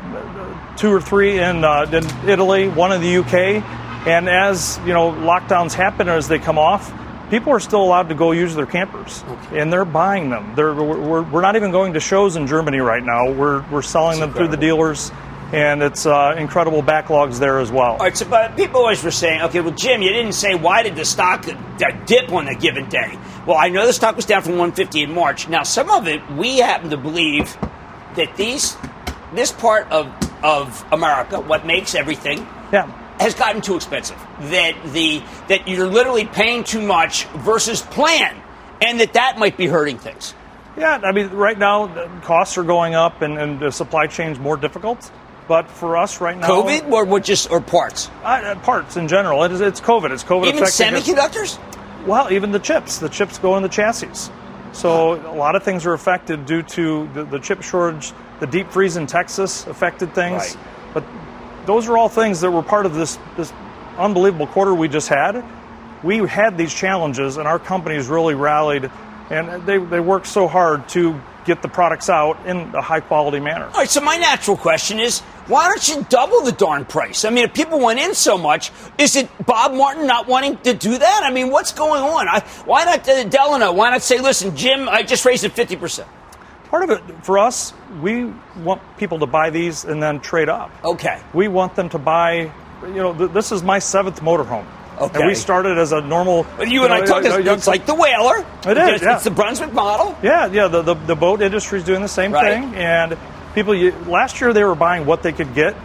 [0.77, 3.63] two or three in, uh, in Italy, one in the U.K.
[4.07, 6.93] And as you know, lockdowns happen as they come off,
[7.31, 10.55] people are still allowed to go use their campers, and they're buying them.
[10.55, 13.33] They're, we're, we're not even going to shows in Germany right now.
[13.33, 15.11] We're, we're selling them through the dealers,
[15.53, 17.93] and it's uh, incredible backlogs there as well.
[17.93, 20.83] All right, so but people always were saying, okay, well, Jim, you didn't say why
[20.83, 23.19] did the stock uh, dip on a given day?
[23.47, 25.49] Well, I know the stock was down from 150 in March.
[25.49, 27.57] Now, some of it we happen to believe
[28.17, 28.77] that these
[29.33, 30.13] this part of
[30.45, 33.01] of America, what makes everything, Yeah.
[33.25, 34.19] Has gotten too expensive.
[34.51, 38.37] That the that you're literally paying too much versus plan,
[38.83, 40.35] and that that might be hurting things.
[40.77, 44.39] Yeah, I mean, right now the costs are going up and, and the supply chain's
[44.39, 45.11] more difficult.
[45.47, 49.09] But for us right now, COVID or what just or parts, uh, uh, parts in
[49.09, 50.11] general, it is, it's COVID.
[50.11, 51.09] It's COVID even affecting us.
[51.09, 52.07] semiconductors.
[52.07, 52.99] Well, even the chips.
[52.99, 54.31] The chips go in the chassis.
[54.73, 58.13] So a lot of things are affected due to the, the chip shortage.
[58.41, 60.57] The deep freeze in Texas affected things.
[60.57, 60.57] Right.
[60.95, 61.05] But
[61.67, 63.53] those are all things that were part of this, this
[63.99, 65.45] unbelievable quarter we just had.
[66.03, 68.91] We had these challenges, and our companies really rallied,
[69.31, 73.39] and they, they worked so hard to get the products out in a high quality
[73.39, 73.67] manner.
[73.67, 77.25] All right, so my natural question is, why don't you double the darn price?
[77.27, 80.73] I mean, if people went in so much, is it Bob Martin not wanting to
[80.73, 81.21] do that?
[81.23, 82.29] I mean, what's going on?
[82.29, 83.73] I, why not uh, Delano?
[83.73, 86.09] Why not say, listen, Jim, I just raised it fifty percent?
[86.75, 88.33] Part of it for us, we
[88.65, 90.73] want people to buy these and then trade up.
[90.85, 91.21] Okay.
[91.33, 92.51] We want them to buy.
[92.83, 94.67] You know, th- this is my seventh motorhome.
[95.01, 95.21] Okay.
[95.21, 96.45] And we started as a normal.
[96.57, 97.27] But you and I know, talked.
[97.27, 98.39] a- a It's, it's like the whaler.
[98.67, 99.15] It is, It's, yeah.
[99.15, 100.19] it's the Brunswick model.
[100.21, 100.67] Yeah, yeah.
[100.67, 102.55] The, the, the boat industry is doing the same Right.
[102.61, 103.17] thing, and
[103.55, 105.77] people you, last year they were buying what they could get,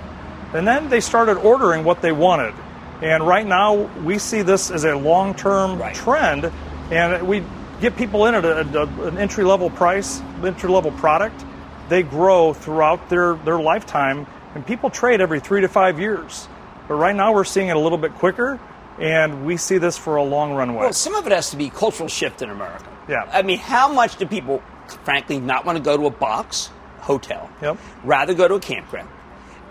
[0.55, 2.55] and then they started ordering what they wanted.
[3.03, 5.93] And right now we see this as a long-term Right.
[5.93, 6.51] trend,
[6.89, 7.43] and we
[7.81, 11.43] get people in at a, a- an entry-level price, entry-level product.
[11.89, 16.47] They grow throughout their their lifetime, and people trade every three to five years.
[16.87, 18.59] But right now we're seeing it a little bit quicker,
[18.99, 20.81] and we see this for a long runway.
[20.81, 22.85] Well, some of it has to be cultural shift in America.
[23.07, 23.27] Yeah.
[23.31, 24.61] I mean, how much do people,
[25.03, 27.49] frankly, not want to go to a box hotel?
[27.61, 27.77] Yep.
[28.03, 29.09] Rather go to a campground.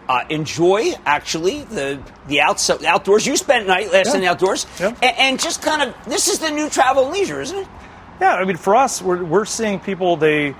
[0.08, 3.26] Uh, enjoy actually the the outs- outdoors.
[3.26, 4.14] You spent night last Yeah.
[4.14, 5.02] in the outdoors, Yep.
[5.02, 7.68] A- and just kind of this is the new travel and leisure, isn't it?
[8.20, 10.54] Yeah, I mean, for us, we're, we're seeing people they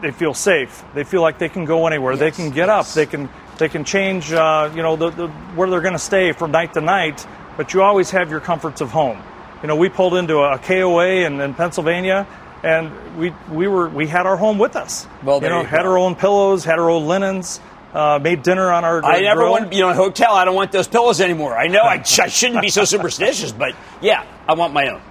[0.00, 0.84] they feel safe.
[0.94, 2.16] They feel like they can go anywhere.
[2.16, 2.90] they can get yes.
[2.90, 2.94] up.
[2.94, 4.32] They can they can change.
[4.32, 7.26] Uh, you know, the, the, where they're going to stay from night to night.
[7.56, 9.22] But you always have your comforts of home.
[9.62, 12.26] You know, we pulled into a KOA in, in Pennsylvania,
[12.64, 15.06] and we we were we had our home with us.
[15.22, 15.90] Well, you know, you had go.
[15.92, 17.60] our own pillows, had our own linens,
[17.94, 19.04] uh, made dinner on our.
[19.04, 19.50] I never grill.
[19.52, 20.32] want, you know, a hotel.
[20.32, 21.56] I don't want those pillows anymore.
[21.56, 25.02] I know I, I shouldn't be so superstitious, but yeah, I want my own.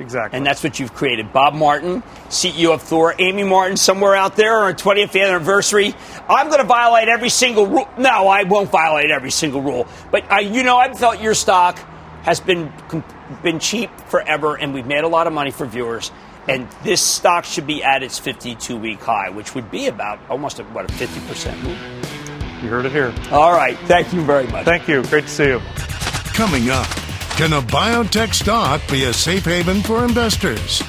[0.00, 0.36] Exactly.
[0.36, 1.32] And that's what you've created.
[1.32, 5.94] Bob Martin, CEO of Thor, Amy Martin, somewhere out there on her 20th anniversary.
[6.28, 7.88] I'm going to violate every single rule.
[7.98, 9.86] No, I won't violate every single rule.
[10.10, 11.78] But I, you know, I've felt your stock
[12.22, 12.72] has been
[13.42, 16.10] been cheap forever, and we've made a lot of money for viewers.
[16.48, 20.58] And this stock should be at its 52 week high, which would be about almost
[20.58, 21.78] a, what a 50 percent move.
[22.62, 23.14] you heard it here.
[23.30, 24.64] All right, thank you very much.
[24.64, 25.02] Thank you.
[25.04, 25.60] Great to see you.
[26.34, 26.86] Coming up,
[27.36, 30.80] can a biotech stock be a safe haven for investors?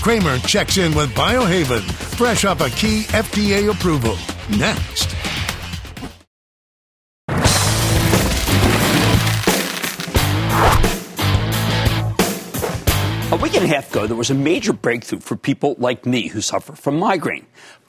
[0.00, 1.82] Cramer checks in with Biohaven,
[2.16, 4.16] fresh off a key FDA approval.
[4.58, 5.14] Next.
[13.30, 16.26] A week and a half ago, there was a major breakthrough for people like me
[16.26, 17.46] who suffer from migraine.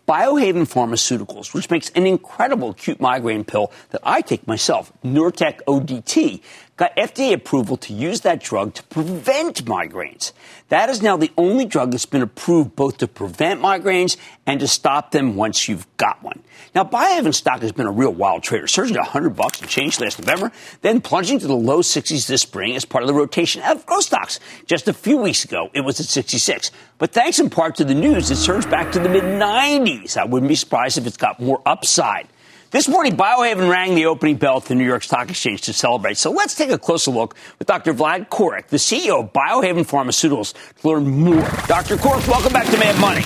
[0.07, 6.41] Biohaven Pharmaceuticals, which makes an incredible acute migraine pill that I take myself, Nurtec ODT,
[6.77, 10.31] got FDA approval to use that drug to prevent migraines.
[10.69, 14.17] That is now the only drug that's been approved both to prevent migraines
[14.47, 16.41] and to stop them once you've got one.
[16.73, 19.99] Now, Biohaven stock has been a real wild trader, surging to 100 bucks and change
[19.99, 20.51] last November,
[20.81, 23.85] then plunging to the low 60s this spring as part of the rotation out of
[23.85, 24.39] growth stocks.
[24.65, 26.71] Just a few weeks ago, it was at 66.
[26.97, 30.17] But thanks in part to the news, it surged back to the mid 90s.
[30.17, 32.27] I wouldn't be surprised if it's got more upside.
[32.73, 36.17] This morning, Biohaven rang the opening bell at the New York Stock Exchange to celebrate.
[36.17, 37.93] So let's take a closer look with Dr.
[37.93, 41.43] Vlad Coric, the CEO of Biohaven Pharmaceuticals, to learn more.
[41.67, 41.97] Dr.
[41.97, 43.21] Coric, welcome back to Mad Money.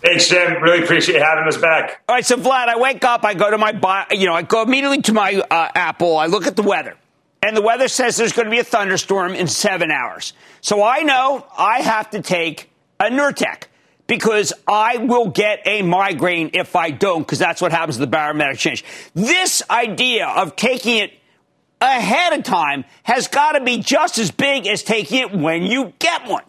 [0.00, 0.62] Thanks, Jim.
[0.62, 2.00] Really appreciate having us back.
[2.08, 4.62] All right, so Vlad, I wake up, I go to my, you know, I go
[4.62, 6.96] immediately to my uh, Apple, I look at the weather,
[7.42, 10.32] and the weather says there's going to be a thunderstorm in seven hours.
[10.62, 13.64] So I know I have to take a Nurtec
[14.08, 18.08] because I will get a migraine if I don't, because that's what happens to the
[18.08, 18.84] barometric change.
[19.14, 21.12] This idea of taking it
[21.80, 25.92] ahead of time has got to be just as big as taking it when you
[26.00, 26.42] get one.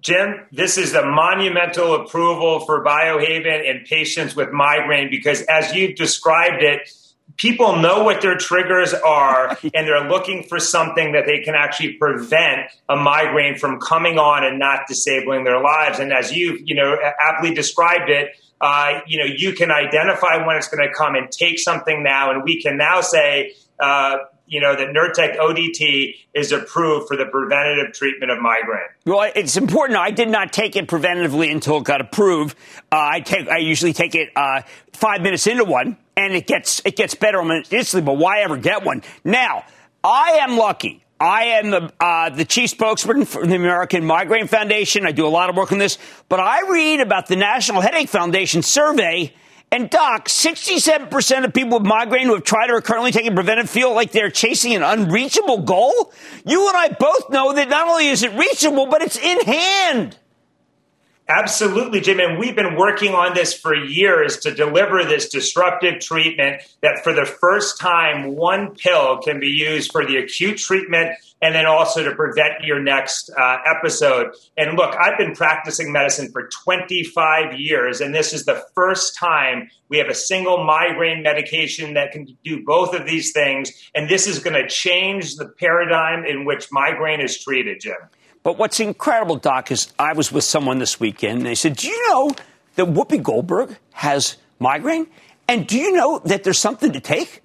[0.00, 5.96] Jim, this is a monumental approval for Biohaven and patients with migraine because, as you've
[5.96, 6.88] described it,
[7.36, 11.94] people know what their triggers are and they're looking for something that they can actually
[11.94, 15.98] prevent a migraine from coming on and not disabling their lives.
[15.98, 20.56] And as you, you know, aptly described it, uh, you know, you can identify when
[20.56, 22.32] it's going to come and take something now.
[22.32, 24.18] And we can now say, uh,
[24.48, 28.88] you know, that Nurtec ODT is approved for the preventative treatment of migraine.
[29.04, 29.98] Well, it's important.
[29.98, 32.56] I did not take it preventatively until it got approved.
[32.90, 34.62] Uh, I take, I usually take it uh,
[34.92, 38.02] five minutes into one, and it gets it gets better instantly.
[38.02, 39.02] But why ever get one?
[39.24, 39.64] Now,
[40.02, 41.04] I am lucky.
[41.20, 45.04] I am the, uh, the chief spokesman for the American Migraine Foundation.
[45.04, 45.98] I do a lot of work on this,
[46.28, 49.32] but I read about the National Headache Foundation survey
[49.70, 53.68] and Doc, 67% of people with migraine who have tried or are currently taking preventive
[53.68, 56.12] feel like they're chasing an unreachable goal.
[56.46, 60.16] You and I both know that not only is it reachable, but it's in hand.
[61.30, 62.20] Absolutely, Jim.
[62.20, 67.12] And we've been working on this for years to deliver this disruptive treatment that for
[67.12, 72.02] the first time, one pill can be used for the acute treatment and then also
[72.02, 74.32] to prevent your next uh, episode.
[74.56, 79.70] And look, I've been practicing medicine for 25 years, and this is the first time
[79.90, 83.70] we have a single migraine medication that can do both of these things.
[83.94, 87.96] And this is going to change the paradigm in which migraine is treated, Jim.
[88.42, 91.88] But what's incredible, Doc, is I was with someone this weekend, and they said, Do
[91.88, 92.30] you know
[92.76, 95.06] that Whoopi Goldberg has migraine?
[95.48, 97.42] And do you know that there's something to take?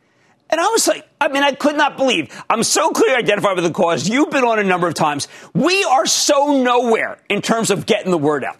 [0.49, 2.29] And I was like, I mean, I could not believe.
[2.49, 4.07] I'm so clearly identified with the cause.
[4.07, 5.27] You've been on a number of times.
[5.53, 8.57] We are so nowhere in terms of getting the word out.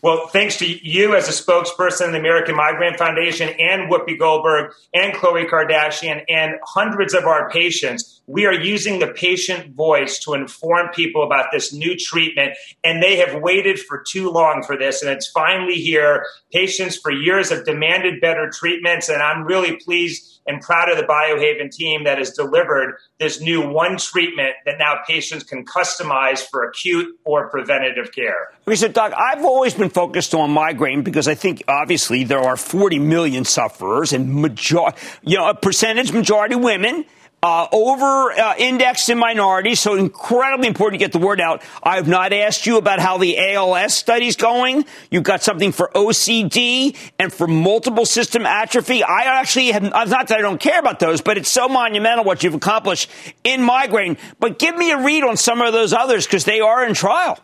[0.00, 4.72] Well, thanks to you as a spokesperson of the American Migraine Foundation and Whoopi Goldberg
[4.94, 10.34] and Khloe Kardashian and hundreds of our patients, we are using the patient voice to
[10.34, 12.52] inform people about this new treatment.
[12.84, 15.02] And they have waited for too long for this.
[15.02, 16.24] And it's finally here.
[16.52, 19.08] Patients for years have demanded better treatments.
[19.08, 23.68] And I'm really pleased and proud of the Biohaven team that has delivered this new
[23.68, 28.48] one treatment that now patients can customize for acute or preventative care.
[28.64, 32.56] We said, Doc, I've always been focused on migraine because I think obviously there are
[32.56, 34.80] 40 million sufferers and major,
[35.22, 37.04] you know, a percentage majority women
[37.42, 41.62] uh, over uh, indexed in minorities, so incredibly important to get the word out.
[41.82, 44.84] I have not asked you about how the ALS study's going.
[45.10, 49.04] You've got something for OCD and for multiple system atrophy.
[49.04, 52.42] I actually have not that I don't care about those, but it's so monumental what
[52.42, 53.08] you've accomplished
[53.44, 54.16] in migraine.
[54.40, 57.38] But give me a read on some of those others because they are in trial.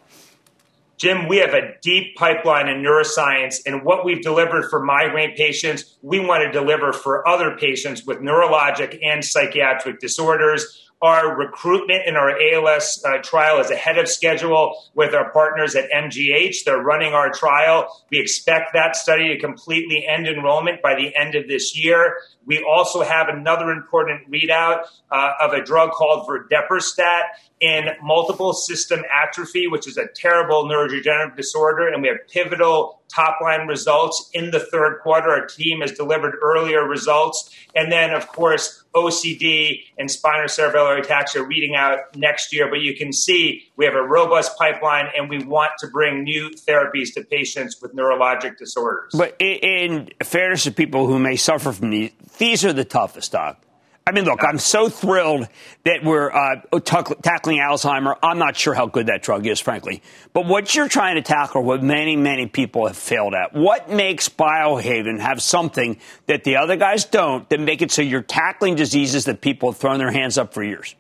[0.97, 5.97] Jim, we have a deep pipeline in neuroscience, and what we've delivered for migraine patients,
[6.03, 10.80] we want to deliver for other patients with neurologic and psychiatric disorders.
[11.03, 15.90] Our recruitment in our ALS uh, trial is ahead of schedule with our partners at
[15.90, 16.64] MGH.
[16.64, 17.88] They're running our trial.
[18.11, 22.16] We expect that study to completely end enrollment by the end of this year.
[22.47, 27.22] We also have another important readout uh, of a drug called verdiperstat
[27.61, 33.40] in multiple system atrophy, which is a terrible neurodegenerative disorder, and we have pivotal top
[33.40, 35.30] line results in the third quarter.
[35.30, 37.55] Our team has delivered earlier results.
[37.74, 42.68] And then, of course, OCD and spinal spinocerebellar ataxia reading out next year.
[42.68, 46.51] But you can see we have a robust pipeline and we want to bring new
[46.51, 49.12] therapies to patients with neurologic disorders.
[49.12, 53.61] But in fairness to people who may suffer from these, these are the toughest, Doc.
[54.07, 55.49] I mean, look, I'm so thrilled
[55.85, 58.16] that we're uh, t- tackling Alzheimer.
[58.22, 60.03] I'm not sure how good that drug is, frankly.
[60.35, 64.29] But what you're trying to tackle, what many, many people have failed at, what makes
[64.29, 69.25] Biohaven have something that the other guys don't that make it so you're tackling diseases
[69.25, 70.95] that people have thrown their hands up for years?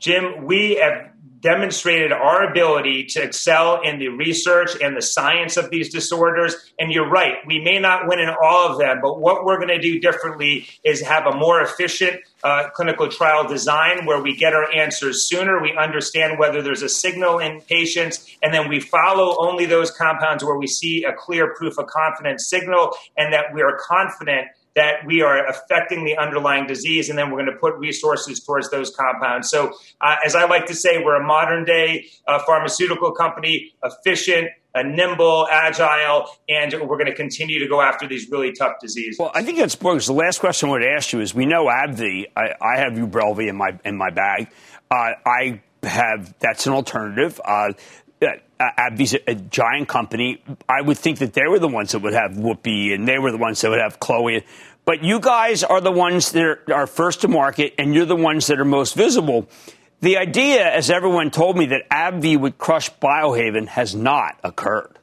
[0.00, 1.13] Jim, we have
[1.44, 6.72] demonstrated our ability to excel in the research and the science of these disorders.
[6.78, 9.68] And you're right, we may not win in all of them, but what we're going
[9.68, 14.54] to do differently is have a more efficient uh, clinical trial design where we get
[14.54, 15.60] our answers sooner.
[15.60, 20.42] We understand whether there's a signal in patients, and then we follow only those compounds
[20.42, 25.06] where we see a clear proof of confidence signal and that we are confident that
[25.06, 28.94] we are affecting the underlying disease, and then we're going to put resources towards those
[28.94, 29.48] compounds.
[29.48, 34.48] So, uh, as I like to say, we're a modern day uh, pharmaceutical company, efficient,
[34.74, 39.18] uh, nimble, agile, and we're going to continue to go after these really tough diseases.
[39.18, 41.46] Well, I think that's because the last question I want to ask you is: We
[41.46, 42.26] know AbbVie.
[42.36, 44.48] I, I have Ubrelvy in my in my bag.
[44.90, 47.40] Uh, I have that's an alternative.
[47.44, 47.72] Uh,
[48.78, 50.42] AbbVie's a, a, giant company.
[50.68, 53.30] I would think that they were the ones that would have Whoopi and they were
[53.30, 54.44] the ones that would have Khloe.
[54.84, 58.16] But you guys are the ones that are, are first to market and you're the
[58.16, 59.48] ones that are most visible.
[60.00, 64.93] The idea, as everyone told me, that AbbVie would crush Biohaven has not occurred.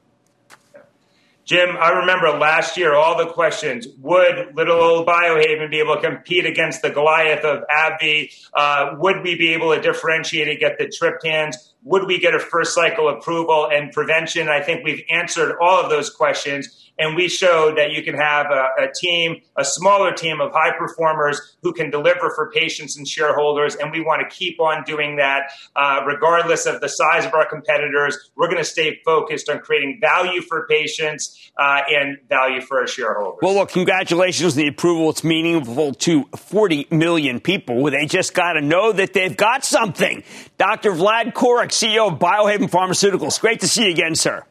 [1.43, 3.87] Jim, I remember last year all the questions.
[3.99, 8.31] Would little old Biohaven be able to compete against the Goliath of AbbVie?
[8.53, 11.55] Uh, would we be able to differentiate and get the triptans?
[11.83, 14.49] Would we get a first cycle approval and prevention?
[14.49, 16.90] I think we've answered all of those questions.
[17.01, 20.77] And we showed that you can have a, a, team, a smaller team of high
[20.77, 23.75] performers who can deliver for patients and shareholders.
[23.75, 27.49] And we want to keep on doing that uh, regardless of the size of our
[27.49, 28.29] competitors.
[28.35, 32.87] We're going to stay focused on creating value for patients uh, and value for our
[32.87, 33.39] shareholders.
[33.41, 35.09] Well, look, congratulations on the approval.
[35.09, 37.83] It's meaningful to 40 million people.
[37.89, 40.23] They just got to know that they've got something.
[40.59, 40.91] Dr.
[40.91, 43.41] Vlad Coric, CEO of Biohaven Pharmaceuticals.
[43.41, 44.43] Great to see you again, sir.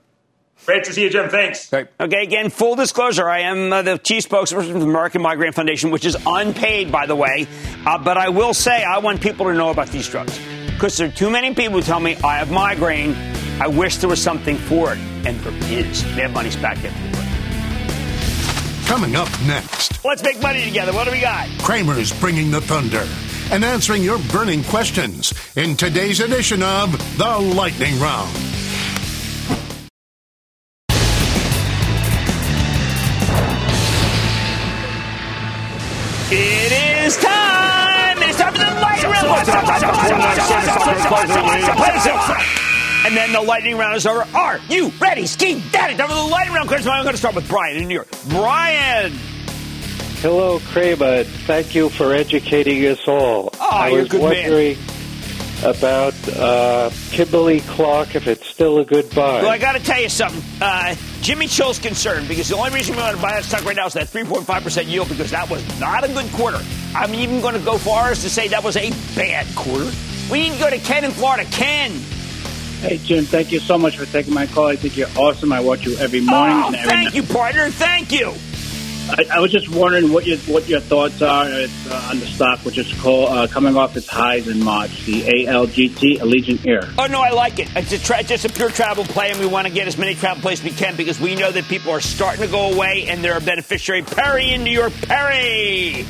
[0.71, 1.29] Great to see you, Jim.
[1.29, 1.73] Thanks.
[1.73, 5.91] Okay, again, full disclosure, I am uh, the chief spokesperson for the American Migraine Foundation,
[5.91, 7.49] which is unpaid, by the way.
[7.85, 11.09] Uh, but I will say I want people to know about these drugs because there
[11.09, 13.17] are too many people who tell me I have migraine.
[13.61, 16.05] I wish there was something for it, and there is.
[16.15, 16.95] They have money's back there.
[18.87, 20.05] Coming up next.
[20.05, 20.93] Let's make money together.
[20.93, 21.49] What do we got?
[21.59, 23.05] Cramer's bringing the thunder
[23.51, 28.31] and answering your burning questions in today's edition of The Lightning Round.
[43.07, 44.27] And then the lightning round is over.
[44.35, 45.27] Are you ready?
[45.27, 46.71] Ski daddy, time for the lightning round.
[46.71, 48.09] I'm going to start with Brian in New York.
[48.29, 49.13] Brian!
[50.21, 51.25] Hello, Cramer.
[51.25, 53.49] Thank you for educating us all.
[53.59, 55.75] Oh, I you're was good wondering man.
[55.75, 59.41] about uh, Kimberly Clark, if it's still a good buy.
[59.41, 60.43] Well, I got to tell you something.
[60.61, 63.77] Uh, Jimmy Chill's concerned because the only reason we want to buy that stock right
[63.77, 66.61] now is that 3.5% yield because that was not a good quarter.
[66.95, 69.91] I'm even going to go far as to say that was a bad quarter.
[70.31, 71.45] We need to go to Ken in Florida.
[71.51, 71.93] Ken.
[72.81, 74.67] Hey, Jim, thank you so much for taking my call.
[74.69, 75.53] I think you're awesome.
[75.53, 76.57] I watch you every morning.
[76.57, 77.15] Oh, and every thank night.
[77.15, 77.71] you, partner.
[77.71, 78.33] Thank you.
[79.11, 82.61] I, I was just wondering what your what your thoughts are uh, on the stock,
[82.61, 86.89] which is called, uh, coming off its highs in March, the ALGT Allegiant Air.
[86.97, 87.69] Oh no, I like it.
[87.75, 90.15] It's, a tra- just a pure travel play, and we want to get as many
[90.15, 93.07] travel plays as we can because we know that people are starting to go away,
[93.09, 94.03] and they're a beneficiary.
[94.03, 96.07] Perry in New York, Perry.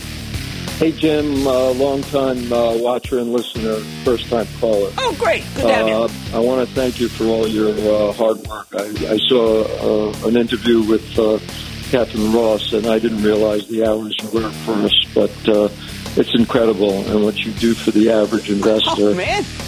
[0.80, 4.90] Hey, Jim, uh, long-time uh, watcher and listener, first-time caller.
[4.96, 5.44] Oh, great.
[5.54, 5.94] Good to have you.
[5.94, 8.66] Uh, I want to thank you for all your uh, hard work.
[8.74, 11.38] I, I saw uh, an interview with uh,
[11.90, 15.68] Catherine Ross, and I didn't realize the hours you work for us, but uh,
[16.16, 16.92] it's incredible.
[17.10, 19.14] And what you do for the average investor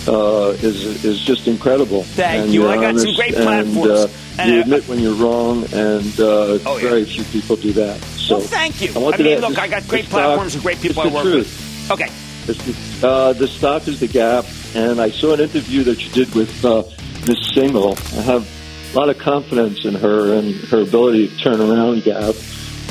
[0.09, 0.51] Oh.
[0.51, 2.03] Uh, is is just incredible.
[2.03, 2.69] Thank and you.
[2.69, 3.91] I got some honest, great and, platforms.
[3.91, 6.89] uh, And you I- admit when you're wrong, and uh, Oh, yeah.
[6.89, 8.01] very few people do that.
[8.17, 8.89] So well, thank you.
[8.97, 11.89] I, I, mean, look, I got great platforms and great people I work truth.
[11.89, 11.91] with.
[11.93, 12.09] Okay.
[12.47, 16.35] The, uh, the stock is the gap, and I saw an interview that you did
[16.35, 16.83] with uh,
[17.29, 17.95] Miss Syngal.
[18.19, 18.49] I have
[18.95, 22.35] a lot of confidence in her and her ability to turn around Gap,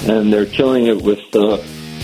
[0.07, 1.57] and they're killing it with uh,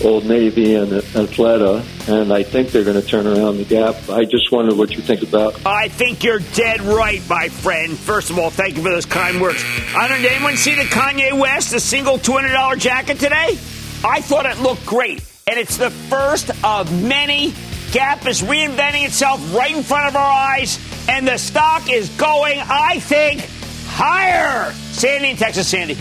[0.04, 4.08] Old Navy and Athleta, and I think they're going to turn around the Gap.
[4.08, 5.60] I just wonder what you think about.
[5.66, 7.96] I think you're dead right, my friend.
[7.98, 9.62] First of all, thank you for those kind words.
[9.96, 10.22] I don't.
[10.22, 13.58] Did anyone see the Kanye West, the single two hundred dollar jacket today?
[14.04, 17.52] I thought it looked great, and it's the first of many.
[17.90, 20.78] Gap is reinventing itself right in front of our eyes,
[21.08, 23.40] and the stock is going, I think,
[23.86, 24.72] higher.
[24.92, 25.96] Sandy in Texas, Sandy.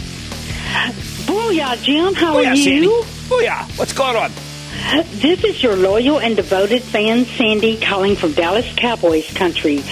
[1.27, 2.13] Booyah, Jim.
[2.13, 2.63] How Booyah, are you?
[2.63, 2.87] Sandy.
[3.27, 3.77] Booyah.
[3.77, 4.31] What's going on?
[5.19, 9.83] This is your loyal and devoted fan, Sandy, calling from Dallas Cowboys country.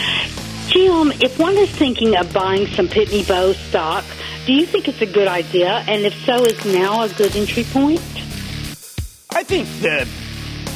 [0.67, 4.05] Jim, if one is thinking of buying some Pitney Bowes stock,
[4.45, 5.83] do you think it's a good idea?
[5.87, 7.99] And if so, is now a good entry point?
[9.31, 10.07] I think the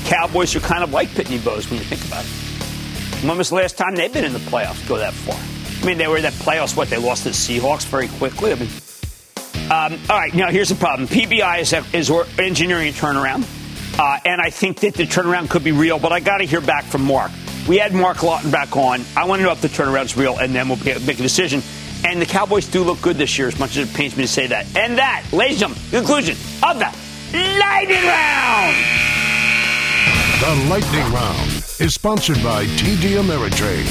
[0.06, 3.26] Cowboys are kind of like Pitney Bowes when you think about it.
[3.26, 4.86] When was the last time they've been in the playoffs?
[4.88, 5.38] Go that far?
[5.82, 6.76] I mean, they were in the playoffs.
[6.76, 8.52] What they lost to the Seahawks very quickly.
[8.52, 8.70] I mean,
[9.72, 10.34] um, all right.
[10.34, 11.08] Now here's the problem.
[11.08, 13.46] PBI is, is engineering a turnaround,
[14.00, 16.00] uh, and I think that the turnaround could be real.
[16.00, 17.32] But I got to hear back from Mark.
[17.68, 19.02] We had Mark Lawton back on.
[19.16, 21.62] I want to know if the turnaround's real, and then we'll make a decision.
[22.04, 24.28] And the Cowboys do look good this year, as much as it pains me to
[24.28, 24.66] say that.
[24.76, 26.90] And that, ladies and gentlemen, conclusion of the
[27.34, 28.76] Lightning Round.
[30.40, 31.50] The Lightning Round
[31.80, 33.86] is sponsored by TD Ameritrade.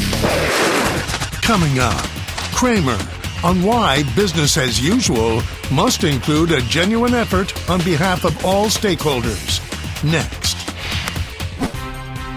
[1.43, 2.05] Coming up,
[2.53, 2.99] Cramer
[3.45, 5.41] on why business as usual
[5.73, 9.63] must include a genuine effort on behalf of all stakeholders.
[10.05, 10.57] Next.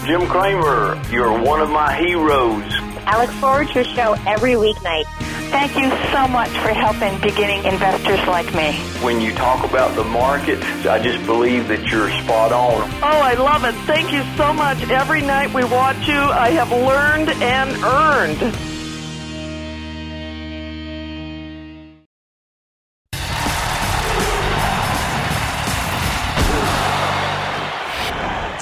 [0.05, 2.63] Jim Cramer, you're one of my heroes.
[3.05, 5.05] I look forward to your show every weeknight.
[5.51, 8.71] Thank you so much for helping beginning investors like me.
[9.03, 12.89] When you talk about the market, I just believe that you're spot on.
[13.03, 13.75] Oh, I love it.
[13.85, 14.81] Thank you so much.
[14.89, 18.70] Every night we watch you, I have learned and earned.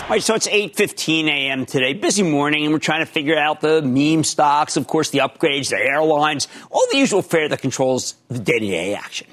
[0.10, 1.68] All right, so it's 8:15 a.m.
[1.68, 1.94] today.
[1.94, 5.70] Busy morning, and we're trying to figure out the meme stocks, of course, the upgrades,
[5.70, 9.28] the airlines, all the usual fare that controls the day-to-day action.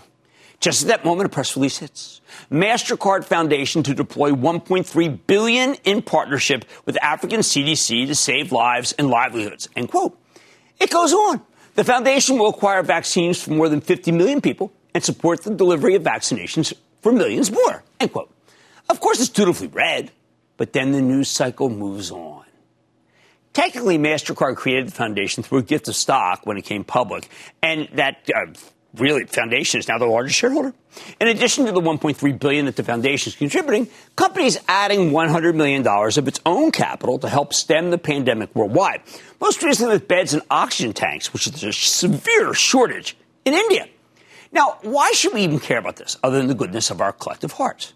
[0.60, 2.20] Just at that moment, a press release hits.
[2.52, 9.08] Mastercard Foundation to deploy 1.3 billion in partnership with African CDC to save lives and
[9.08, 9.70] livelihoods.
[9.76, 10.14] End quote.
[10.78, 11.40] It goes on.
[11.76, 15.94] The foundation will acquire vaccines for more than 50 million people and support the delivery
[15.94, 17.82] of vaccinations for millions more.
[17.98, 18.30] End quote.
[18.90, 20.12] Of course, it's dutifully read
[20.56, 22.44] but then the news cycle moves on.
[23.52, 27.28] Technically, MasterCard created the foundation through a gift of stock when it came public,
[27.62, 28.52] and that uh,
[28.94, 30.74] really foundation is now the largest shareholder.
[31.20, 35.82] In addition to the 1.3 billion that the foundation is contributing, companies adding 100 million
[35.82, 39.02] dollars of its own capital to help stem the pandemic worldwide.
[39.40, 43.88] Most recently with beds and oxygen tanks, which is a severe shortage in India.
[44.52, 47.52] Now, why should we even care about this other than the goodness of our collective
[47.52, 47.92] hearts?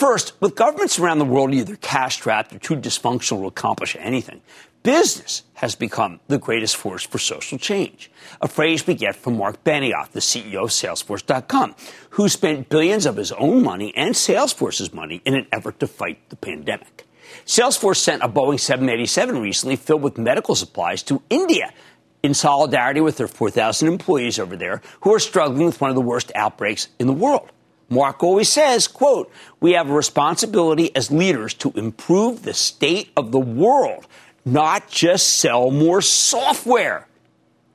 [0.00, 4.40] First, with governments around the world either cash strapped or too dysfunctional to accomplish anything,
[4.82, 8.10] business has become the greatest force for social change.
[8.40, 11.74] A phrase we get from Mark Benioff, the CEO of Salesforce.com,
[12.16, 16.30] who spent billions of his own money and Salesforce's money in an effort to fight
[16.30, 17.06] the pandemic.
[17.44, 21.74] Salesforce sent a Boeing 787 recently filled with medical supplies to India
[22.22, 26.00] in solidarity with their 4,000 employees over there who are struggling with one of the
[26.00, 27.50] worst outbreaks in the world.
[27.90, 29.30] Mark always says, quote,
[29.60, 34.06] we have a responsibility as leaders to improve the state of the world,
[34.44, 37.08] not just sell more software.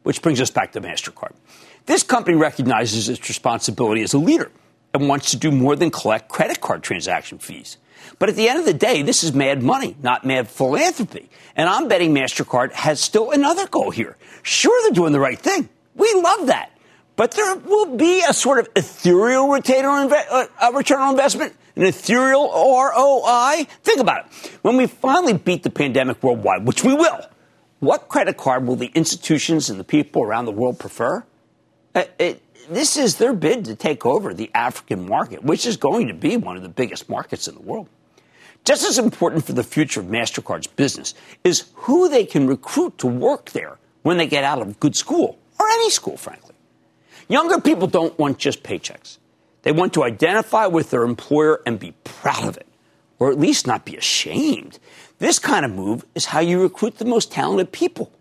[0.03, 1.34] Which brings us back to MasterCard.
[1.86, 4.51] This company recognizes its responsibility as a leader
[4.93, 7.78] and wants to do more than collect credit card transaction fees.
[8.18, 11.30] But at the end of the day, this is mad money, not mad philanthropy.
[11.55, 14.16] And I'm betting MasterCard has still another goal here.
[14.43, 15.68] Sure, they're doing the right thing.
[15.95, 16.72] We love that.
[17.16, 21.84] But there will be a sort of ethereal return on, uh, return on investment, an
[21.84, 23.68] ethereal ROI.
[23.84, 24.51] Think about it.
[24.61, 27.22] When we finally beat the pandemic worldwide, which we will,
[27.80, 31.24] what credit card will the institutions and the people around the world prefer?
[31.93, 36.07] Uh, it, this is their bid to take over the African market, which is going
[36.07, 37.88] to be one of the biggest markets in the world.
[38.66, 41.13] Just as important for the future of MasterCard's business
[41.43, 45.38] is who they can recruit to work there when they get out of good school,
[45.59, 46.54] or any school, frankly.
[47.28, 49.17] Younger people don't want just paychecks.
[49.63, 52.67] They want to identify with their employer and be proud of it,
[53.17, 54.78] or at least not be ashamed.
[55.17, 58.11] This kind of move is how you recruit the most talented people.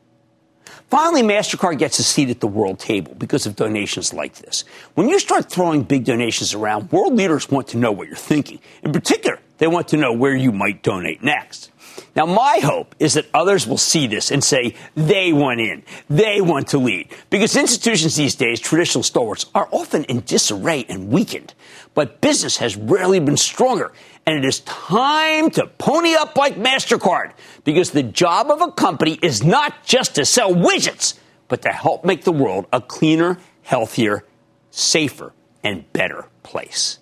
[0.89, 4.65] Finally, MasterCard gets a seat at the world table because of donations like this.
[4.95, 8.61] When you start throwing big donations around, world leaders want to know what you're thinking.
[8.83, 11.71] In particular, they want to know where you might donate next.
[12.17, 16.41] Now, my hope is that others will see this and say they want in, they
[16.41, 17.09] want to lead.
[17.31, 21.55] Because institutions these days, traditional stalwarts, are often in disarray and weakened.
[21.95, 23.93] But business has rarely been stronger.
[24.27, 27.33] And it is time to pony up like MasterCard.
[27.65, 31.19] Because the job of a company is not just to sell widgets,
[31.49, 34.25] but to help make the world a cleaner, healthier,
[34.71, 35.33] safer,
[35.63, 36.99] and better place.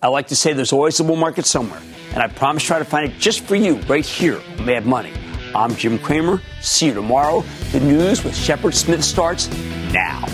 [0.00, 1.82] I like to say there's always a bull market somewhere,
[2.12, 4.86] and I promise to try to find it just for you right here on Mad
[4.86, 5.12] Money.
[5.56, 6.40] I'm Jim Cramer.
[6.60, 7.42] See you tomorrow.
[7.72, 9.48] The news with Shepard Smith starts
[9.92, 10.24] now.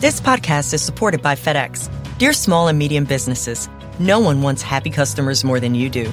[0.00, 1.88] This podcast is supported by FedEx.
[2.18, 3.68] Dear small and medium businesses,
[4.00, 6.12] no one wants happy customers more than you do.